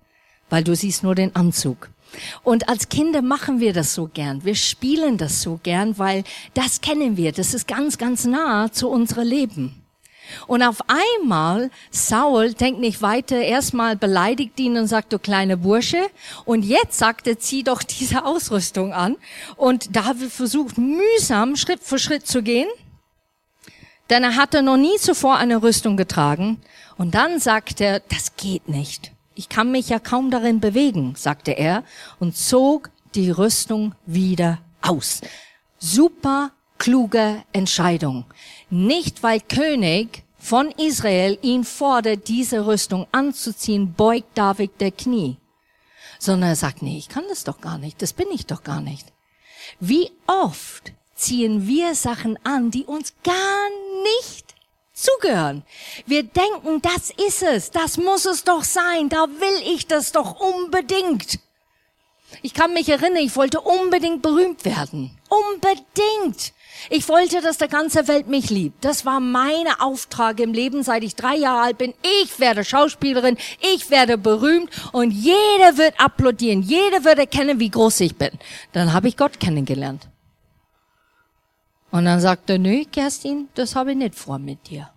weil 0.50 0.64
du 0.64 0.76
siehst 0.76 1.02
nur 1.02 1.14
den 1.14 1.34
Anzug. 1.34 1.88
Und 2.42 2.68
als 2.68 2.90
Kinder 2.90 3.22
machen 3.22 3.58
wir 3.58 3.72
das 3.72 3.94
so 3.94 4.06
gern. 4.12 4.44
Wir 4.44 4.54
spielen 4.54 5.16
das 5.16 5.40
so 5.40 5.58
gern, 5.62 5.98
weil 5.98 6.24
das 6.52 6.82
kennen 6.82 7.16
wir. 7.16 7.32
Das 7.32 7.54
ist 7.54 7.66
ganz, 7.66 7.96
ganz 7.96 8.26
nah 8.26 8.70
zu 8.70 8.90
unserem 8.90 9.26
Leben. 9.26 9.85
Und 10.46 10.62
auf 10.62 10.78
einmal, 10.88 11.70
Saul 11.90 12.52
denkt 12.52 12.80
nicht 12.80 13.02
weiter, 13.02 13.36
erstmal 13.36 13.96
beleidigt 13.96 14.58
ihn 14.60 14.76
und 14.76 14.86
sagt, 14.86 15.12
du 15.12 15.18
kleine 15.18 15.56
Bursche. 15.56 16.06
Und 16.44 16.64
jetzt 16.64 16.98
sagt 16.98 17.26
er, 17.26 17.38
zieh 17.38 17.62
doch 17.62 17.82
diese 17.82 18.24
Ausrüstung 18.24 18.92
an. 18.92 19.16
Und 19.56 19.94
David 19.94 20.30
versucht 20.30 20.78
mühsam 20.78 21.56
Schritt 21.56 21.80
für 21.82 21.98
Schritt 21.98 22.26
zu 22.26 22.42
gehen. 22.42 22.68
Denn 24.10 24.22
er 24.22 24.36
hatte 24.36 24.62
noch 24.62 24.76
nie 24.76 24.96
zuvor 24.98 25.36
eine 25.36 25.62
Rüstung 25.62 25.96
getragen. 25.96 26.60
Und 26.96 27.14
dann 27.14 27.40
sagt 27.40 27.80
er, 27.80 28.00
das 28.00 28.36
geht 28.36 28.68
nicht. 28.68 29.12
Ich 29.34 29.48
kann 29.48 29.70
mich 29.70 29.88
ja 29.88 29.98
kaum 29.98 30.30
darin 30.30 30.60
bewegen, 30.60 31.14
sagte 31.16 31.52
er 31.52 31.84
und 32.18 32.36
zog 32.36 32.90
die 33.14 33.30
Rüstung 33.30 33.94
wieder 34.06 34.58
aus. 34.80 35.20
Super 35.78 36.52
kluge 36.78 37.42
Entscheidung. 37.52 38.24
Nicht 38.70 39.22
weil 39.22 39.40
König 39.40 40.24
von 40.38 40.70
Israel 40.72 41.38
ihn 41.42 41.64
fordert, 41.64 42.28
diese 42.28 42.66
Rüstung 42.66 43.06
anzuziehen, 43.12 43.94
beugt 43.94 44.36
David 44.36 44.80
der 44.80 44.92
Knie. 44.92 45.36
Sondern 46.18 46.50
er 46.50 46.56
sagt, 46.56 46.82
nee, 46.82 46.98
ich 46.98 47.08
kann 47.08 47.24
das 47.28 47.44
doch 47.44 47.60
gar 47.60 47.78
nicht, 47.78 48.00
das 48.02 48.12
bin 48.12 48.28
ich 48.32 48.46
doch 48.46 48.62
gar 48.62 48.80
nicht. 48.80 49.12
Wie 49.80 50.10
oft 50.26 50.92
ziehen 51.14 51.66
wir 51.66 51.94
Sachen 51.94 52.38
an, 52.44 52.70
die 52.70 52.84
uns 52.84 53.14
gar 53.24 53.68
nicht 54.20 54.54
zugehören. 54.92 55.62
Wir 56.06 56.22
denken, 56.22 56.80
das 56.80 57.10
ist 57.10 57.42
es, 57.42 57.70
das 57.70 57.98
muss 57.98 58.24
es 58.24 58.44
doch 58.44 58.64
sein, 58.64 59.08
da 59.08 59.26
will 59.28 59.74
ich 59.74 59.86
das 59.86 60.12
doch 60.12 60.40
unbedingt. 60.40 61.38
Ich 62.42 62.54
kann 62.54 62.72
mich 62.72 62.88
erinnern, 62.88 63.22
ich 63.22 63.36
wollte 63.36 63.60
unbedingt 63.60 64.22
berühmt 64.22 64.64
werden. 64.64 65.16
Unbedingt. 65.28 66.52
Ich 66.90 67.08
wollte, 67.08 67.40
dass 67.40 67.58
der 67.58 67.68
ganze 67.68 68.08
Welt 68.08 68.28
mich 68.28 68.50
liebt. 68.50 68.84
Das 68.84 69.04
war 69.04 69.20
meine 69.20 69.80
Auftrag 69.80 70.40
im 70.40 70.52
Leben, 70.52 70.82
seit 70.82 71.02
ich 71.02 71.16
drei 71.16 71.36
Jahre 71.36 71.62
alt 71.62 71.78
bin. 71.78 71.94
Ich 72.22 72.38
werde 72.38 72.64
Schauspielerin, 72.64 73.36
ich 73.60 73.90
werde 73.90 74.18
berühmt 74.18 74.70
und 74.92 75.10
jeder 75.10 75.76
wird 75.76 75.98
applaudieren, 76.00 76.62
jeder 76.62 77.04
wird 77.04 77.18
erkennen, 77.18 77.60
wie 77.60 77.70
groß 77.70 78.00
ich 78.00 78.16
bin. 78.16 78.30
Dann 78.72 78.92
habe 78.92 79.08
ich 79.08 79.16
Gott 79.16 79.40
kennengelernt. 79.40 80.08
Und 81.90 82.04
dann 82.04 82.20
sagte 82.20 82.54
er, 82.54 82.58
nö, 82.58 82.84
Kerstin, 82.84 83.48
das 83.54 83.74
habe 83.74 83.92
ich 83.92 83.96
nicht 83.96 84.14
vor 84.14 84.38
mit 84.38 84.68
dir. 84.68 84.90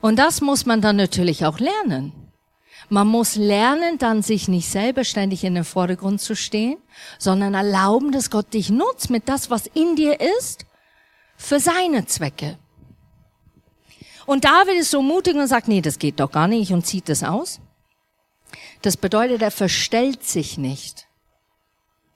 Und 0.00 0.18
das 0.18 0.40
muss 0.40 0.66
man 0.66 0.80
dann 0.80 0.96
natürlich 0.96 1.44
auch 1.44 1.58
lernen. 1.58 2.19
Man 2.92 3.06
muss 3.06 3.36
lernen, 3.36 3.98
dann 3.98 4.20
sich 4.20 4.48
nicht 4.48 4.68
selbstständig 4.68 5.44
in 5.44 5.54
den 5.54 5.62
Vordergrund 5.64 6.20
zu 6.20 6.34
stehen, 6.34 6.76
sondern 7.18 7.54
erlauben, 7.54 8.10
dass 8.10 8.30
Gott 8.30 8.52
dich 8.52 8.68
nutzt 8.68 9.10
mit 9.10 9.28
das, 9.28 9.48
was 9.48 9.68
in 9.68 9.94
dir 9.94 10.20
ist, 10.38 10.66
für 11.36 11.60
seine 11.60 12.04
Zwecke. 12.06 12.58
Und 14.26 14.44
David 14.44 14.74
ist 14.74 14.90
so 14.90 15.02
mutig 15.02 15.36
und 15.36 15.46
sagt, 15.46 15.68
nee, 15.68 15.80
das 15.80 16.00
geht 16.00 16.18
doch 16.18 16.32
gar 16.32 16.48
nicht 16.48 16.72
und 16.72 16.84
zieht 16.84 17.08
das 17.08 17.22
aus. 17.22 17.60
Das 18.82 18.96
bedeutet, 18.96 19.40
er 19.40 19.52
verstellt 19.52 20.24
sich 20.24 20.58
nicht. 20.58 21.06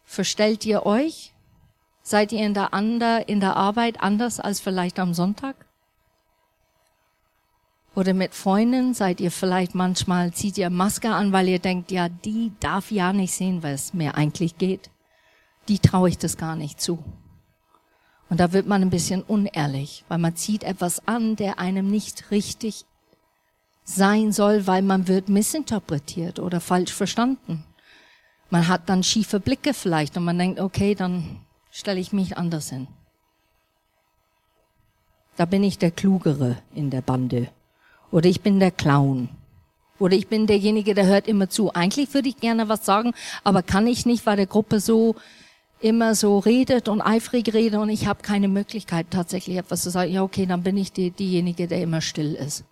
Verstellt 0.04 0.66
ihr 0.66 0.86
euch? 0.86 1.34
Seid 2.02 2.32
ihr 2.32 2.44
in 2.44 2.52
der, 2.52 2.74
Ander, 2.74 3.28
in 3.28 3.38
der 3.38 3.56
Arbeit 3.56 4.00
anders 4.00 4.40
als 4.40 4.58
vielleicht 4.58 4.98
am 4.98 5.14
Sonntag? 5.14 5.63
Oder 7.94 8.12
mit 8.12 8.34
Freunden 8.34 8.92
seid 8.92 9.20
ihr 9.20 9.30
vielleicht 9.30 9.74
manchmal, 9.74 10.32
zieht 10.32 10.58
ihr 10.58 10.70
Maske 10.70 11.10
an, 11.10 11.32
weil 11.32 11.48
ihr 11.48 11.60
denkt, 11.60 11.92
ja, 11.92 12.08
die 12.08 12.52
darf 12.58 12.90
ja 12.90 13.12
nicht 13.12 13.32
sehen, 13.32 13.62
was 13.62 13.94
mir 13.94 14.16
eigentlich 14.16 14.58
geht. 14.58 14.90
Die 15.68 15.78
traue 15.78 16.08
ich 16.08 16.18
das 16.18 16.36
gar 16.36 16.56
nicht 16.56 16.80
zu. 16.80 17.02
Und 18.28 18.40
da 18.40 18.52
wird 18.52 18.66
man 18.66 18.82
ein 18.82 18.90
bisschen 18.90 19.22
unehrlich, 19.22 20.04
weil 20.08 20.18
man 20.18 20.34
zieht 20.34 20.64
etwas 20.64 21.06
an, 21.06 21.36
der 21.36 21.58
einem 21.60 21.88
nicht 21.90 22.30
richtig 22.32 22.84
sein 23.84 24.32
soll, 24.32 24.66
weil 24.66 24.82
man 24.82 25.06
wird 25.06 25.28
missinterpretiert 25.28 26.40
oder 26.40 26.60
falsch 26.60 26.92
verstanden. 26.92 27.64
Man 28.50 28.66
hat 28.66 28.88
dann 28.88 29.02
schiefe 29.02 29.40
Blicke 29.40 29.74
vielleicht 29.74 30.16
und 30.16 30.24
man 30.24 30.38
denkt, 30.38 30.58
okay, 30.58 30.94
dann 30.94 31.40
stelle 31.70 32.00
ich 32.00 32.12
mich 32.12 32.36
anders 32.36 32.70
hin. 32.70 32.88
Da 35.36 35.44
bin 35.44 35.62
ich 35.62 35.78
der 35.78 35.90
Klugere 35.90 36.56
in 36.74 36.90
der 36.90 37.02
Bande. 37.02 37.48
Oder 38.14 38.28
ich 38.28 38.42
bin 38.42 38.60
der 38.60 38.70
Clown. 38.70 39.28
Oder 39.98 40.14
ich 40.14 40.28
bin 40.28 40.46
derjenige, 40.46 40.94
der 40.94 41.06
hört 41.06 41.26
immer 41.26 41.50
zu. 41.50 41.72
Eigentlich 41.72 42.14
würde 42.14 42.28
ich 42.28 42.36
gerne 42.36 42.68
was 42.68 42.86
sagen, 42.86 43.12
aber 43.42 43.64
kann 43.64 43.88
ich 43.88 44.06
nicht, 44.06 44.24
weil 44.24 44.36
der 44.36 44.46
Gruppe 44.46 44.78
so 44.78 45.16
immer 45.80 46.14
so 46.14 46.38
redet 46.38 46.88
und 46.88 47.00
eifrig 47.00 47.52
redet 47.52 47.80
und 47.80 47.88
ich 47.88 48.06
habe 48.06 48.22
keine 48.22 48.46
Möglichkeit 48.46 49.08
tatsächlich 49.10 49.56
etwas 49.56 49.82
zu 49.82 49.90
sagen. 49.90 50.12
Ja, 50.12 50.22
okay, 50.22 50.46
dann 50.46 50.62
bin 50.62 50.76
ich 50.76 50.92
die, 50.92 51.10
diejenige, 51.10 51.66
der 51.66 51.82
immer 51.82 52.00
still 52.00 52.36
ist. 52.36 52.62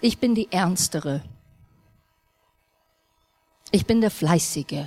Ich 0.00 0.18
bin 0.18 0.36
die 0.36 0.46
Ernstere. 0.52 1.22
Ich 3.72 3.86
bin 3.86 4.00
der 4.00 4.12
Fleißige. 4.12 4.86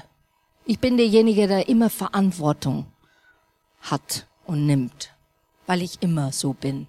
Ich 0.64 0.80
bin 0.80 0.96
derjenige, 0.96 1.50
der 1.50 1.68
immer 1.68 1.90
Verantwortung 1.90 2.86
hat 3.82 4.28
und 4.46 4.66
nimmt, 4.66 5.12
weil 5.68 5.82
ich 5.82 6.02
immer 6.02 6.32
so 6.32 6.54
bin. 6.54 6.88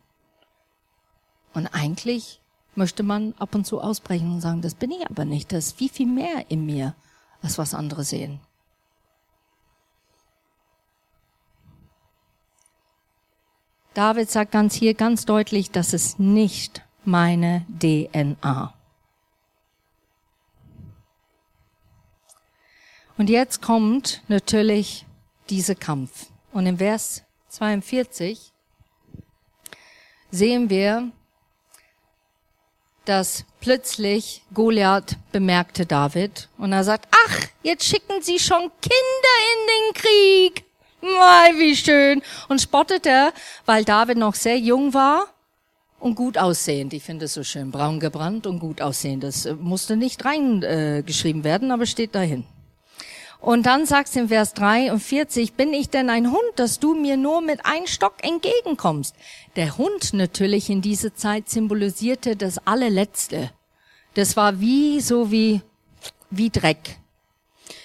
Und 1.57 1.69
eigentlich 1.69 2.43
möchte 2.75 3.03
man 3.03 3.33
ab 3.39 3.55
und 3.55 3.67
zu 3.67 3.81
ausbrechen 3.81 4.31
und 4.31 4.43
sagen, 4.43 4.61
das 4.61 4.75
bin 4.75 4.91
ich 4.91 5.09
aber 5.09 5.25
nicht. 5.25 5.53
Das 5.53 5.69
ist 5.69 5.79
viel, 5.79 5.89
viel 5.89 6.07
mehr 6.07 6.51
in 6.51 6.67
mir, 6.67 6.95
als 7.41 7.57
was 7.57 7.73
andere 7.73 8.05
sehen. 8.05 8.41
David 13.95 14.31
sagt 14.31 14.53
ganz 14.53 14.75
hier 14.75 14.93
ganz 14.93 15.25
deutlich, 15.25 15.71
das 15.71 15.95
ist 15.95 16.21
nicht 16.21 16.85
meine 17.07 17.65
DNA. 17.81 18.75
Und 23.17 23.31
jetzt 23.31 23.63
kommt 23.63 24.21
natürlich 24.29 25.07
dieser 25.49 25.75
Kampf. 25.75 26.27
Und 26.53 26.67
im 26.67 26.77
Vers 26.77 27.23
42 27.49 28.53
sehen 30.31 30.69
wir, 30.69 31.13
dass 33.09 33.45
plötzlich 33.61 34.43
Goliath 34.53 35.17
bemerkte 35.33 35.87
David 35.87 36.49
und 36.59 36.73
er 36.73 36.85
sagt, 36.85 37.09
ach, 37.11 37.41
jetzt 37.63 37.85
schicken 37.85 38.23
sie 38.23 38.39
schon 38.39 38.71
Kinder 38.81 39.37
in 39.53 39.67
den 39.73 40.03
Krieg. 40.03 40.65
Mei, 41.01 41.59
wie 41.59 41.77
schön. 41.77 42.23
Und 42.49 42.61
spottet 42.61 43.07
er, 43.07 43.33
weil 43.65 43.85
David 43.85 44.19
noch 44.19 44.35
sehr 44.35 44.59
jung 44.59 44.95
war 44.95 45.27
und 46.01 46.15
gut 46.15 46.39
aussehend. 46.39 46.93
Ich 46.93 47.03
finde 47.03 47.27
es 47.27 47.35
so 47.35 47.45
schön, 47.45 47.71
braun 47.71 48.01
gebrannt 48.01 48.47
und 48.47 48.59
gut 48.59 48.81
aussehend. 48.81 49.25
Das 49.25 49.47
äh, 49.47 49.55
musste 49.55 49.97
nicht 49.97 50.25
reingeschrieben 50.25 51.43
äh, 51.43 51.45
werden, 51.45 51.71
aber 51.71 51.87
steht 51.87 52.15
dahin. 52.15 52.45
Und 53.47 53.65
dann 53.65 53.87
sagst 53.87 54.17
du 54.17 54.19
in 54.19 54.29
Vers 54.29 54.55
43, 54.55 55.53
bin 55.53 55.73
ich 55.73 55.89
denn 55.89 56.11
ein 56.11 56.33
Hund, 56.33 56.51
dass 56.57 56.81
du 56.81 56.95
mir 56.95 57.17
nur 57.17 57.41
mit 57.41 57.65
einem 57.65 57.87
Stock 57.87 58.15
entgegenkommst? 58.25 59.15
Der 59.55 59.79
Hund 59.79 60.15
natürlich 60.15 60.69
in 60.69 60.83
dieser 60.83 61.15
Zeit 61.15 61.49
symbolisierte 61.49 62.35
das 62.35 62.59
allerletzte. 62.67 63.53
Das 64.15 64.37
war 64.37 64.59
wie, 64.59 65.01
so 65.01 65.31
wie, 65.31 65.61
wie 66.29 66.51
Dreck. 66.51 66.99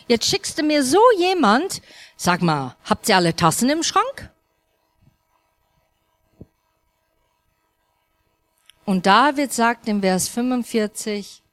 Jetzt 0.07 0.25
schickst 0.25 0.57
du 0.57 0.63
mir 0.63 0.83
so 0.83 0.99
jemand, 1.19 1.83
sag 2.17 2.41
mal, 2.41 2.75
habt 2.85 3.07
ihr 3.07 3.17
alle 3.17 3.35
Tassen 3.35 3.69
im 3.69 3.83
Schrank? 3.83 4.31
Und 8.83 9.05
David 9.05 9.53
sagt 9.53 9.87
im 9.87 10.01
Vers 10.01 10.27
45, 10.27 11.43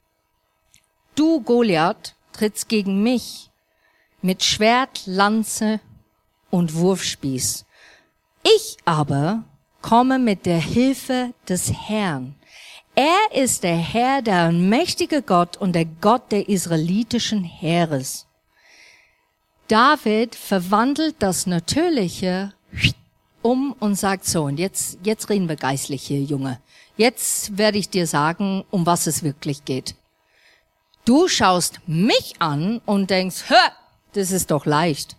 du 1.13 1.41
Goliath 1.41 2.15
trittst 2.33 2.69
gegen 2.69 3.03
mich 3.03 3.48
mit 4.21 4.43
Schwert, 4.43 5.03
Lanze 5.05 5.79
und 6.49 6.75
Wurfspieß. 6.75 7.65
Ich 8.43 8.77
aber 8.85 9.43
komme 9.81 10.19
mit 10.19 10.45
der 10.45 10.59
Hilfe 10.59 11.33
des 11.47 11.71
Herrn. 11.71 12.35
Er 12.95 13.43
ist 13.43 13.63
der 13.63 13.77
Herr, 13.77 14.21
der 14.21 14.51
mächtige 14.51 15.21
Gott 15.21 15.57
und 15.57 15.73
der 15.73 15.85
Gott 15.85 16.31
der 16.31 16.49
israelitischen 16.49 17.43
Heeres. 17.43 18.27
David 19.67 20.35
verwandelt 20.35 21.15
das 21.19 21.45
Natürliche 21.45 22.53
um 23.41 23.73
und 23.79 23.95
sagt 23.95 24.25
so, 24.25 24.43
und 24.43 24.59
jetzt, 24.59 24.97
jetzt 25.03 25.29
reden 25.29 25.47
wir 25.47 25.55
geistlich 25.55 26.03
hier, 26.03 26.21
Junge. 26.21 26.59
Jetzt 26.97 27.57
werde 27.57 27.77
ich 27.77 27.89
dir 27.89 28.07
sagen, 28.07 28.65
um 28.71 28.85
was 28.85 29.07
es 29.07 29.23
wirklich 29.23 29.63
geht. 29.63 29.95
Du 31.05 31.27
schaust 31.27 31.79
mich 31.87 32.35
an 32.39 32.81
und 32.85 33.09
denkst, 33.09 33.45
hör, 33.47 33.71
das 34.13 34.31
ist 34.31 34.51
doch 34.51 34.65
leicht. 34.65 35.15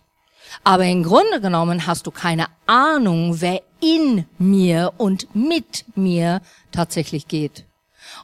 Aber 0.63 0.85
im 0.85 1.03
Grunde 1.03 1.39
genommen 1.41 1.87
hast 1.87 2.07
du 2.07 2.11
keine 2.11 2.47
Ahnung, 2.65 3.39
wer 3.39 3.61
in 3.79 4.25
mir 4.37 4.93
und 4.97 5.33
mit 5.35 5.85
mir 5.95 6.41
tatsächlich 6.71 7.27
geht. 7.27 7.65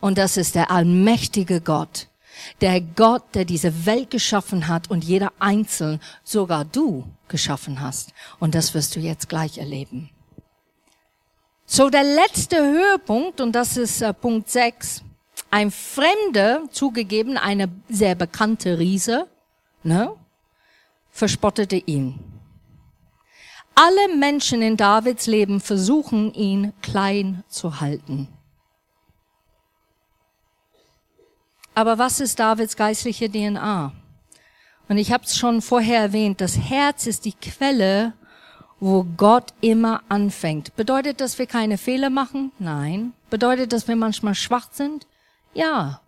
Und 0.01 0.17
das 0.17 0.37
ist 0.37 0.55
der 0.55 0.71
allmächtige 0.71 1.61
Gott. 1.61 2.07
Der 2.61 2.81
Gott, 2.81 3.23
der 3.33 3.45
diese 3.45 3.85
Welt 3.85 4.11
geschaffen 4.11 4.67
hat 4.67 4.89
und 4.89 5.03
jeder 5.03 5.31
einzeln, 5.39 5.99
sogar 6.23 6.65
du, 6.65 7.07
geschaffen 7.27 7.81
hast. 7.81 8.13
Und 8.39 8.53
das 8.53 8.73
wirst 8.73 8.95
du 8.95 8.99
jetzt 8.99 9.27
gleich 9.29 9.57
erleben. 9.57 10.09
So, 11.65 11.89
der 11.89 12.03
letzte 12.03 12.57
Höhepunkt, 12.57 13.41
und 13.41 13.53
das 13.53 13.75
ist 13.75 14.01
äh, 14.01 14.13
Punkt 14.13 14.49
6. 14.49 15.03
Ein 15.49 15.71
Fremder, 15.71 16.61
zugegeben, 16.71 17.37
eine 17.37 17.69
sehr 17.89 18.15
bekannte 18.15 18.79
Riese, 18.79 19.27
ne? 19.83 20.13
Verspottete 21.17 21.77
ihn. 21.77 22.19
Alle 23.73 24.15
Menschen 24.15 24.61
in 24.61 24.77
Davids 24.77 25.25
Leben 25.25 25.59
versuchen, 25.59 26.31
ihn 26.33 26.73
klein 26.81 27.43
zu 27.47 27.79
halten. 27.79 28.27
Aber 31.73 31.97
was 31.97 32.19
ist 32.19 32.39
Davids 32.39 32.75
geistliche 32.75 33.29
DNA? 33.29 33.93
Und 34.89 34.97
ich 34.97 35.11
habe 35.11 35.23
es 35.23 35.37
schon 35.37 35.61
vorher 35.61 36.01
erwähnt, 36.01 36.39
das 36.39 36.57
Herz 36.57 37.07
ist 37.07 37.25
die 37.25 37.33
Quelle, 37.33 38.13
wo 38.79 39.03
Gott 39.03 39.53
immer 39.61 40.01
anfängt. 40.09 40.75
Bedeutet 40.75 41.19
das, 41.19 41.39
wir 41.39 41.47
keine 41.47 41.79
Fehler 41.79 42.11
machen? 42.11 42.51
Nein. 42.59 43.13
Bedeutet 43.31 43.73
das, 43.73 43.87
wir 43.87 43.95
manchmal 43.95 44.35
schwach 44.35 44.69
sind? 44.71 45.07
Ja. 45.53 46.01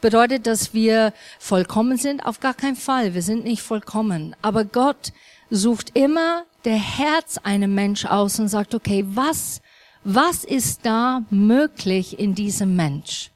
Bedeutet, 0.00 0.46
dass 0.46 0.72
wir 0.74 1.12
vollkommen 1.38 1.96
sind? 1.96 2.24
Auf 2.24 2.40
gar 2.40 2.54
keinen 2.54 2.76
Fall. 2.76 3.14
Wir 3.14 3.22
sind 3.22 3.44
nicht 3.44 3.62
vollkommen. 3.62 4.34
Aber 4.42 4.64
Gott 4.64 5.12
sucht 5.50 5.96
immer 5.96 6.44
der 6.64 6.76
Herz 6.76 7.38
einem 7.38 7.74
Mensch 7.74 8.04
aus 8.04 8.38
und 8.38 8.48
sagt, 8.48 8.74
okay, 8.74 9.04
was, 9.08 9.60
was 10.04 10.44
ist 10.44 10.86
da 10.86 11.22
möglich 11.30 12.18
in 12.18 12.34
diesem 12.34 12.76
Mensch? 12.76 13.30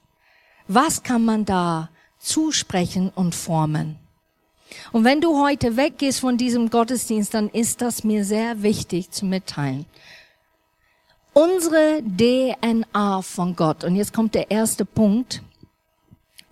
Was 0.69 1.03
kann 1.03 1.25
man 1.25 1.45
da 1.45 1.91
zusprechen 2.19 3.11
und 3.15 3.35
formen? 3.35 3.97
Und 4.93 5.05
wenn 5.05 5.21
du 5.21 5.41
heute 5.41 5.77
weggehst 5.77 6.21
von 6.21 6.37
diesem 6.37 6.71
Gottesdienst, 6.71 7.35
dann 7.35 7.49
ist 7.49 7.81
das 7.81 8.05
mir 8.05 8.25
sehr 8.25 8.63
wichtig 8.63 9.11
zu 9.11 9.27
mitteilen. 9.27 9.87
Unsere 11.33 12.01
DNA 12.03 13.23
von 13.23 13.57
Gott, 13.57 13.85
und 13.85 13.97
jetzt 13.97 14.13
kommt 14.13 14.35
der 14.35 14.51
erste 14.51 14.85
Punkt, 14.85 15.43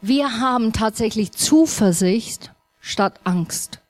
wir 0.02 0.40
haben 0.40 0.72
tatsächlich 0.72 1.32
Zuversicht 1.32 2.52
statt 2.80 3.20
Angst. 3.24 3.80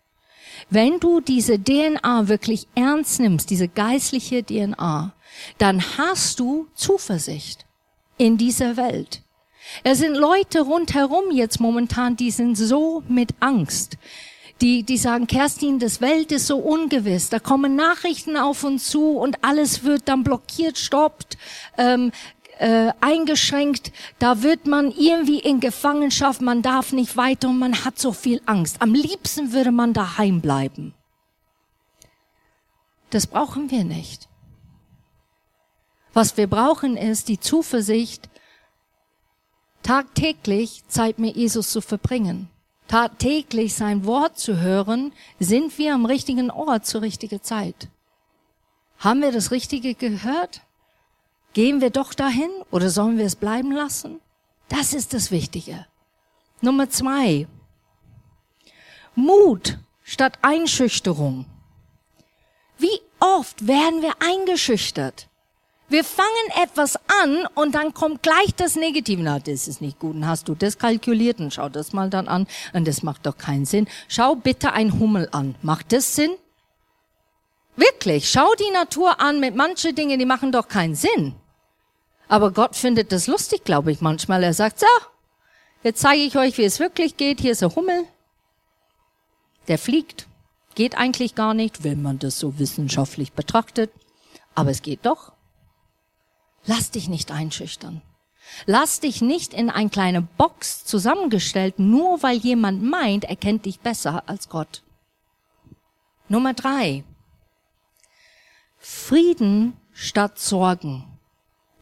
Wenn 0.71 1.01
du 1.01 1.21
diese 1.21 1.59
DNA 1.59 2.29
wirklich 2.29 2.69
ernst 2.75 3.19
nimmst, 3.19 3.51
diese 3.51 3.69
geistliche 3.69 4.45
DNA, 4.45 5.13
dann 5.59 5.83
hast 5.99 6.39
du 6.39 6.69
Zuversicht 6.75 7.67
in 8.19 8.37
dieser 8.37 8.77
Welt. 8.77 9.23
Es 9.85 9.99
sind 9.99 10.15
Leute 10.15 10.61
rundherum 10.61 11.31
jetzt 11.33 11.61
momentan, 11.61 12.17
die 12.17 12.31
sind 12.31 12.57
so 12.57 13.03
mit 13.09 13.35
Angst. 13.41 13.97
Die, 14.61 14.83
die 14.83 14.99
sagen, 14.99 15.27
Kerstin, 15.27 15.79
das 15.79 16.01
Welt 16.01 16.31
ist 16.31 16.47
so 16.47 16.59
ungewiss. 16.59 17.31
Da 17.31 17.41
kommen 17.41 17.75
Nachrichten 17.75 18.37
auf 18.37 18.63
uns 18.63 18.89
zu 18.89 19.19
und 19.19 19.43
alles 19.43 19.83
wird 19.83 20.03
dann 20.07 20.23
blockiert, 20.23 20.79
stoppt. 20.79 21.37
Ähm, 21.79 22.13
äh, 22.59 22.93
eingeschränkt, 23.01 23.93
da 24.19 24.43
wird 24.43 24.67
man 24.67 24.91
irgendwie 24.93 25.41
in 25.41 25.61
Gefangenschaft, 25.61 26.41
man 26.41 26.63
darf 26.63 26.93
nicht 26.93 27.17
weiter 27.17 27.49
und 27.49 27.59
man 27.59 27.85
hat 27.85 27.99
so 27.99 28.13
viel 28.13 28.41
Angst. 28.47 28.81
Am 28.81 28.95
liebsten 28.95 29.53
würde 29.53 29.73
man 29.73 29.93
daheim 29.93 30.41
bleiben. 30.41 30.95
Das 33.11 33.27
brauchen 33.27 33.71
wir 33.71 33.85
nicht. 33.85 34.29
Was 36.13 36.37
wir 36.37 36.47
brauchen 36.47 36.97
ist 36.97 37.29
die 37.29 37.41
Zuversicht, 37.41 38.29
tagtäglich 39.83 40.83
Zeit 40.89 41.19
mit 41.19 41.37
Jesus 41.37 41.71
zu 41.71 41.81
verbringen. 41.81 42.49
Tagtäglich 42.89 43.75
sein 43.75 44.05
Wort 44.05 44.39
zu 44.39 44.61
hören, 44.61 45.13
sind 45.39 45.79
wir 45.79 45.95
am 45.95 46.05
richtigen 46.05 46.51
Ort 46.51 46.87
zur 46.87 47.03
richtigen 47.03 47.43
Zeit. 47.43 47.89
Haben 48.99 49.23
wir 49.23 49.33
das 49.33 49.51
Richtige 49.51 49.95
gehört? 49.95 50.61
Gehen 51.53 51.81
wir 51.81 51.91
doch 51.91 52.15
dahin 52.15 52.51
oder 52.71 52.89
sollen 52.89 53.19
wir 53.19 53.27
es 53.27 53.37
bleiben 53.37 53.73
lassen? 53.73 54.21
Das 54.69 54.95
ist 54.95 55.13
das 55.13 55.31
Wichtige. 55.31 55.87
Nummer 56.63 56.89
zwei. 56.89 57.47
Mut 59.15 59.79
statt 60.03 60.39
Einschüchterung. 60.41 61.45
Wie 62.79 63.01
oft 63.21 63.67
werden 63.67 64.01
wir 64.01 64.15
eingeschüchtert? 64.21 65.29
Wir 65.89 66.05
fangen 66.05 66.63
etwas 66.63 66.97
an 67.23 67.47
und 67.55 67.75
dann 67.75 67.93
kommt 67.93 68.23
gleich 68.23 68.55
das 68.57 68.77
Negative. 68.77 69.23
Na, 69.23 69.39
das 69.39 69.69
ist 69.69 69.83
nicht 69.83 69.99
gut. 69.99 70.15
Und 70.15 70.27
hast 70.27 70.49
du 70.49 70.55
das 70.55 70.79
kalkuliert 70.79 71.39
und 71.39 71.53
schau 71.53 71.69
das 71.69 71.93
mal 71.93 72.09
dann 72.09 72.29
an. 72.29 72.47
Und 72.73 72.89
das 72.89 73.03
macht 73.03 73.27
doch 73.27 73.37
keinen 73.37 73.67
Sinn. 73.67 73.87
Schau 74.09 74.35
bitte 74.35 74.73
ein 74.73 74.99
Hummel 74.99 75.29
an. 75.33 75.55
Macht 75.61 75.93
das 75.93 76.15
Sinn? 76.17 76.31
Wirklich. 77.77 78.31
Schau 78.31 78.55
die 78.55 78.73
Natur 78.73 79.21
an 79.21 79.39
mit 79.39 79.55
manchen 79.55 79.95
Dingen, 79.95 80.19
die 80.19 80.25
machen 80.25 80.51
doch 80.51 80.67
keinen 80.67 80.95
Sinn. 80.95 81.35
Aber 82.33 82.51
Gott 82.51 82.77
findet 82.77 83.13
das 83.13 83.27
lustig, 83.27 83.63
glaube 83.63 83.93
ich, 83.93 84.01
manchmal. 84.01 84.43
Er 84.43 84.55
sagt, 84.55 84.81
so, 84.81 84.87
jetzt 85.83 86.01
zeige 86.01 86.23
ich 86.23 86.39
euch, 86.39 86.57
wie 86.57 86.65
es 86.65 86.81
wirklich 86.81 87.19
geht. 87.19 87.43
Hier 87.43 87.53
ist 87.53 87.63
ein 87.63 87.75
Hummel. 87.75 88.07
Der 89.69 89.77
fliegt. 89.77 90.29
Geht 90.75 90.97
eigentlich 90.97 91.35
gar 91.35 91.53
nicht, 91.53 91.85
wenn 91.85 92.01
man 92.01 92.19
das 92.19 92.39
so 92.39 92.59
wissenschaftlich 92.59 93.35
betrachtet. 93.35 93.91
Aber 94.55 94.71
es 94.71 94.81
geht 94.81 95.05
doch. 95.05 95.33
Lass 96.65 96.91
dich 96.91 97.11
nicht 97.11 97.31
einschüchtern. 97.31 98.01
Lass 98.65 99.01
dich 99.01 99.21
nicht 99.21 99.53
in 99.53 99.69
eine 99.69 99.91
kleine 99.91 100.23
Box 100.23 100.87
zusammengestellt, 100.87 101.79
nur 101.79 102.23
weil 102.23 102.39
jemand 102.39 102.83
meint, 102.83 103.25
er 103.25 103.37
kennt 103.37 103.67
dich 103.67 103.81
besser 103.81 104.23
als 104.27 104.49
Gott. 104.49 104.83
Nummer 106.31 106.55
drei. 106.55 107.05
Frieden 108.79 109.77
statt 109.93 110.39
Sorgen. 110.39 111.12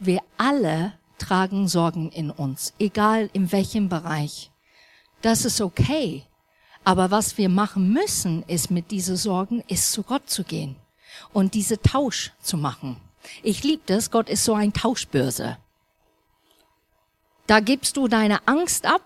Wir 0.02 0.22
alle 0.38 0.94
tragen 1.18 1.68
Sorgen 1.68 2.10
in 2.10 2.30
uns, 2.30 2.72
egal 2.78 3.28
in 3.34 3.52
welchem 3.52 3.90
Bereich. 3.90 4.50
Das 5.20 5.44
ist 5.44 5.60
okay. 5.60 6.24
Aber 6.84 7.10
was 7.10 7.36
wir 7.36 7.50
machen 7.50 7.92
müssen, 7.92 8.42
ist 8.44 8.70
mit 8.70 8.90
diesen 8.90 9.16
Sorgen, 9.16 9.62
ist 9.68 9.92
zu 9.92 10.02
Gott 10.02 10.30
zu 10.30 10.42
gehen 10.42 10.76
und 11.34 11.52
diese 11.52 11.82
Tausch 11.82 12.32
zu 12.40 12.56
machen. 12.56 12.96
Ich 13.42 13.62
liebe 13.62 13.82
das, 13.84 14.10
Gott 14.10 14.30
ist 14.30 14.42
so 14.42 14.54
ein 14.54 14.72
Tauschbörse. 14.72 15.58
Da 17.46 17.60
gibst 17.60 17.98
du 17.98 18.08
deine 18.08 18.48
Angst 18.48 18.86
ab 18.86 19.02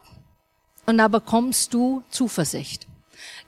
und 0.87 0.98
da 0.98 1.09
bekommst 1.09 1.74
du 1.74 2.04
Zuversicht. 2.09 2.87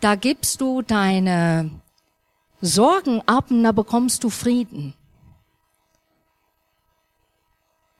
Da 0.00 0.16
gibst 0.16 0.60
du 0.60 0.82
deine 0.82 1.70
Sorgen 2.60 3.22
ab 3.26 3.52
und 3.52 3.62
da 3.62 3.70
bekommst 3.70 4.24
du 4.24 4.30
Frieden. 4.30 4.94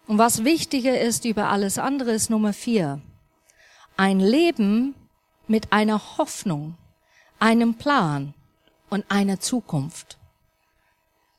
Und 0.07 0.19
was 0.19 0.45
wichtiger 0.45 1.01
ist 1.01 1.25
über 1.25 1.49
alles 1.49 1.79
andere 1.79 2.13
ist 2.13 2.31
Nummer 2.31 2.53
vier. 2.53 3.01
Ein 3.97 4.21
Leben 4.21 4.95
mit 5.49 5.73
einer 5.73 6.19
Hoffnung, 6.19 6.77
einem 7.41 7.75
Plan 7.75 8.35
und 8.89 9.05
einer 9.09 9.41
Zukunft. 9.41 10.17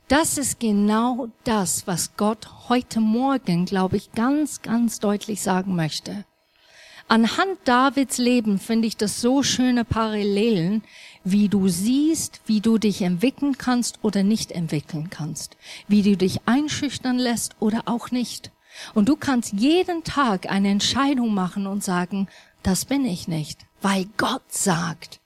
Das 0.10 0.38
ist 0.38 0.60
genau 0.60 1.30
das, 1.44 1.88
was 1.88 2.16
Gott 2.18 2.70
heute 2.70 3.00
Morgen, 3.00 3.66
glaube 3.66 3.98
ich, 3.98 4.12
ganz, 4.14 4.62
ganz 4.62 5.00
deutlich 5.00 5.42
sagen 5.42 5.76
möchte. 5.76 6.26
Anhand 7.10 7.58
Davids 7.64 8.18
Leben 8.18 8.60
finde 8.60 8.88
ich 8.88 8.98
das 8.98 9.22
so 9.22 9.44
schöne 9.44 9.86
Parallelen, 9.86 10.84
wie 11.24 11.48
du 11.48 11.70
siehst, 11.70 12.42
wie 12.48 12.60
du 12.60 12.78
dich 12.78 13.02
entwickeln 13.02 13.58
kannst 13.58 14.00
oder 14.02 14.24
nicht 14.24 14.52
entwickeln 14.52 15.10
kannst, 15.10 15.56
wie 15.88 16.02
du 16.02 16.18
dich 16.18 16.42
einschüchtern 16.46 17.18
lässt 17.18 17.56
oder 17.62 17.84
auch 17.86 18.12
nicht. 18.12 18.52
Und 18.94 19.10
du 19.10 19.16
kannst 19.16 19.54
jeden 19.54 20.04
Tag 20.04 20.50
eine 20.50 20.70
Entscheidung 20.70 21.34
machen 21.34 21.68
und 21.68 21.84
sagen, 21.84 22.28
das 22.64 22.86
bin 22.86 23.06
ich 23.06 23.28
nicht, 23.28 23.66
weil 23.82 24.06
Gott 24.18 24.52
sagt. 24.52 25.20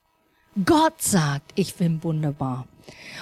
Gott 0.66 1.02
sagt, 1.02 1.52
ich 1.56 1.76
bin 1.76 2.04
wunderbar. 2.04 2.68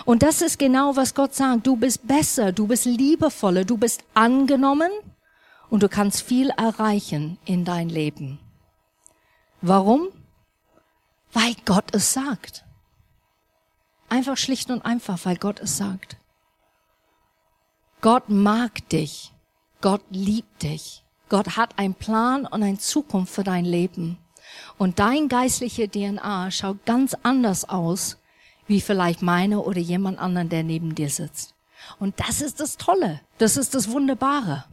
Und 0.06 0.24
das 0.24 0.42
ist 0.42 0.58
genau, 0.58 0.96
was 0.96 1.14
Gott 1.14 1.36
sagt. 1.36 1.68
Du 1.68 1.76
bist 1.76 2.08
besser, 2.08 2.52
du 2.52 2.68
bist 2.68 2.86
liebevoller, 2.86 3.66
du 3.66 3.78
bist 3.78 4.04
angenommen 4.14 4.92
und 5.70 5.84
du 5.84 5.90
kannst 5.90 6.22
viel 6.22 6.50
erreichen 6.50 7.38
in 7.46 7.66
dein 7.66 7.90
Leben. 7.90 8.40
Warum? 9.62 10.08
Weil 11.34 11.56
Gott 11.66 11.94
es 11.94 12.14
sagt. 12.14 12.66
Einfach 14.08 14.38
schlicht 14.38 14.72
und 14.72 14.84
einfach, 14.84 15.20
weil 15.24 15.38
Gott 15.38 15.60
es 15.60 15.78
sagt. 15.78 16.18
Gott 18.02 18.30
mag 18.30 18.88
dich. 18.90 19.34
Gott 19.82 20.02
liebt 20.10 20.64
dich. 20.64 21.04
Gott 21.30 21.56
hat 21.56 21.80
einen 21.80 21.94
Plan 21.94 22.46
und 22.46 22.64
eine 22.64 22.78
Zukunft 22.80 23.34
für 23.34 23.44
dein 23.44 23.64
Leben. 23.64 24.18
Und 24.78 25.00
dein 25.00 25.30
geistliche 25.30 25.88
DNA 25.88 26.52
schaut 26.52 26.86
ganz 26.86 27.16
anders 27.24 27.70
aus 27.70 28.18
wie 28.68 28.82
vielleicht 28.82 29.22
meine 29.22 29.62
oder 29.62 29.80
jemand 29.80 30.20
anderen, 30.20 30.50
der 30.50 30.64
neben 30.64 30.96
dir 30.96 31.10
sitzt. 31.10 31.56
Und 31.98 32.20
das 32.20 32.42
ist 32.42 32.60
das 32.60 32.78
Tolle. 32.78 33.22
Das 33.38 33.58
ist 33.58 33.74
das 33.74 33.90
Wunderbare. 33.90 34.66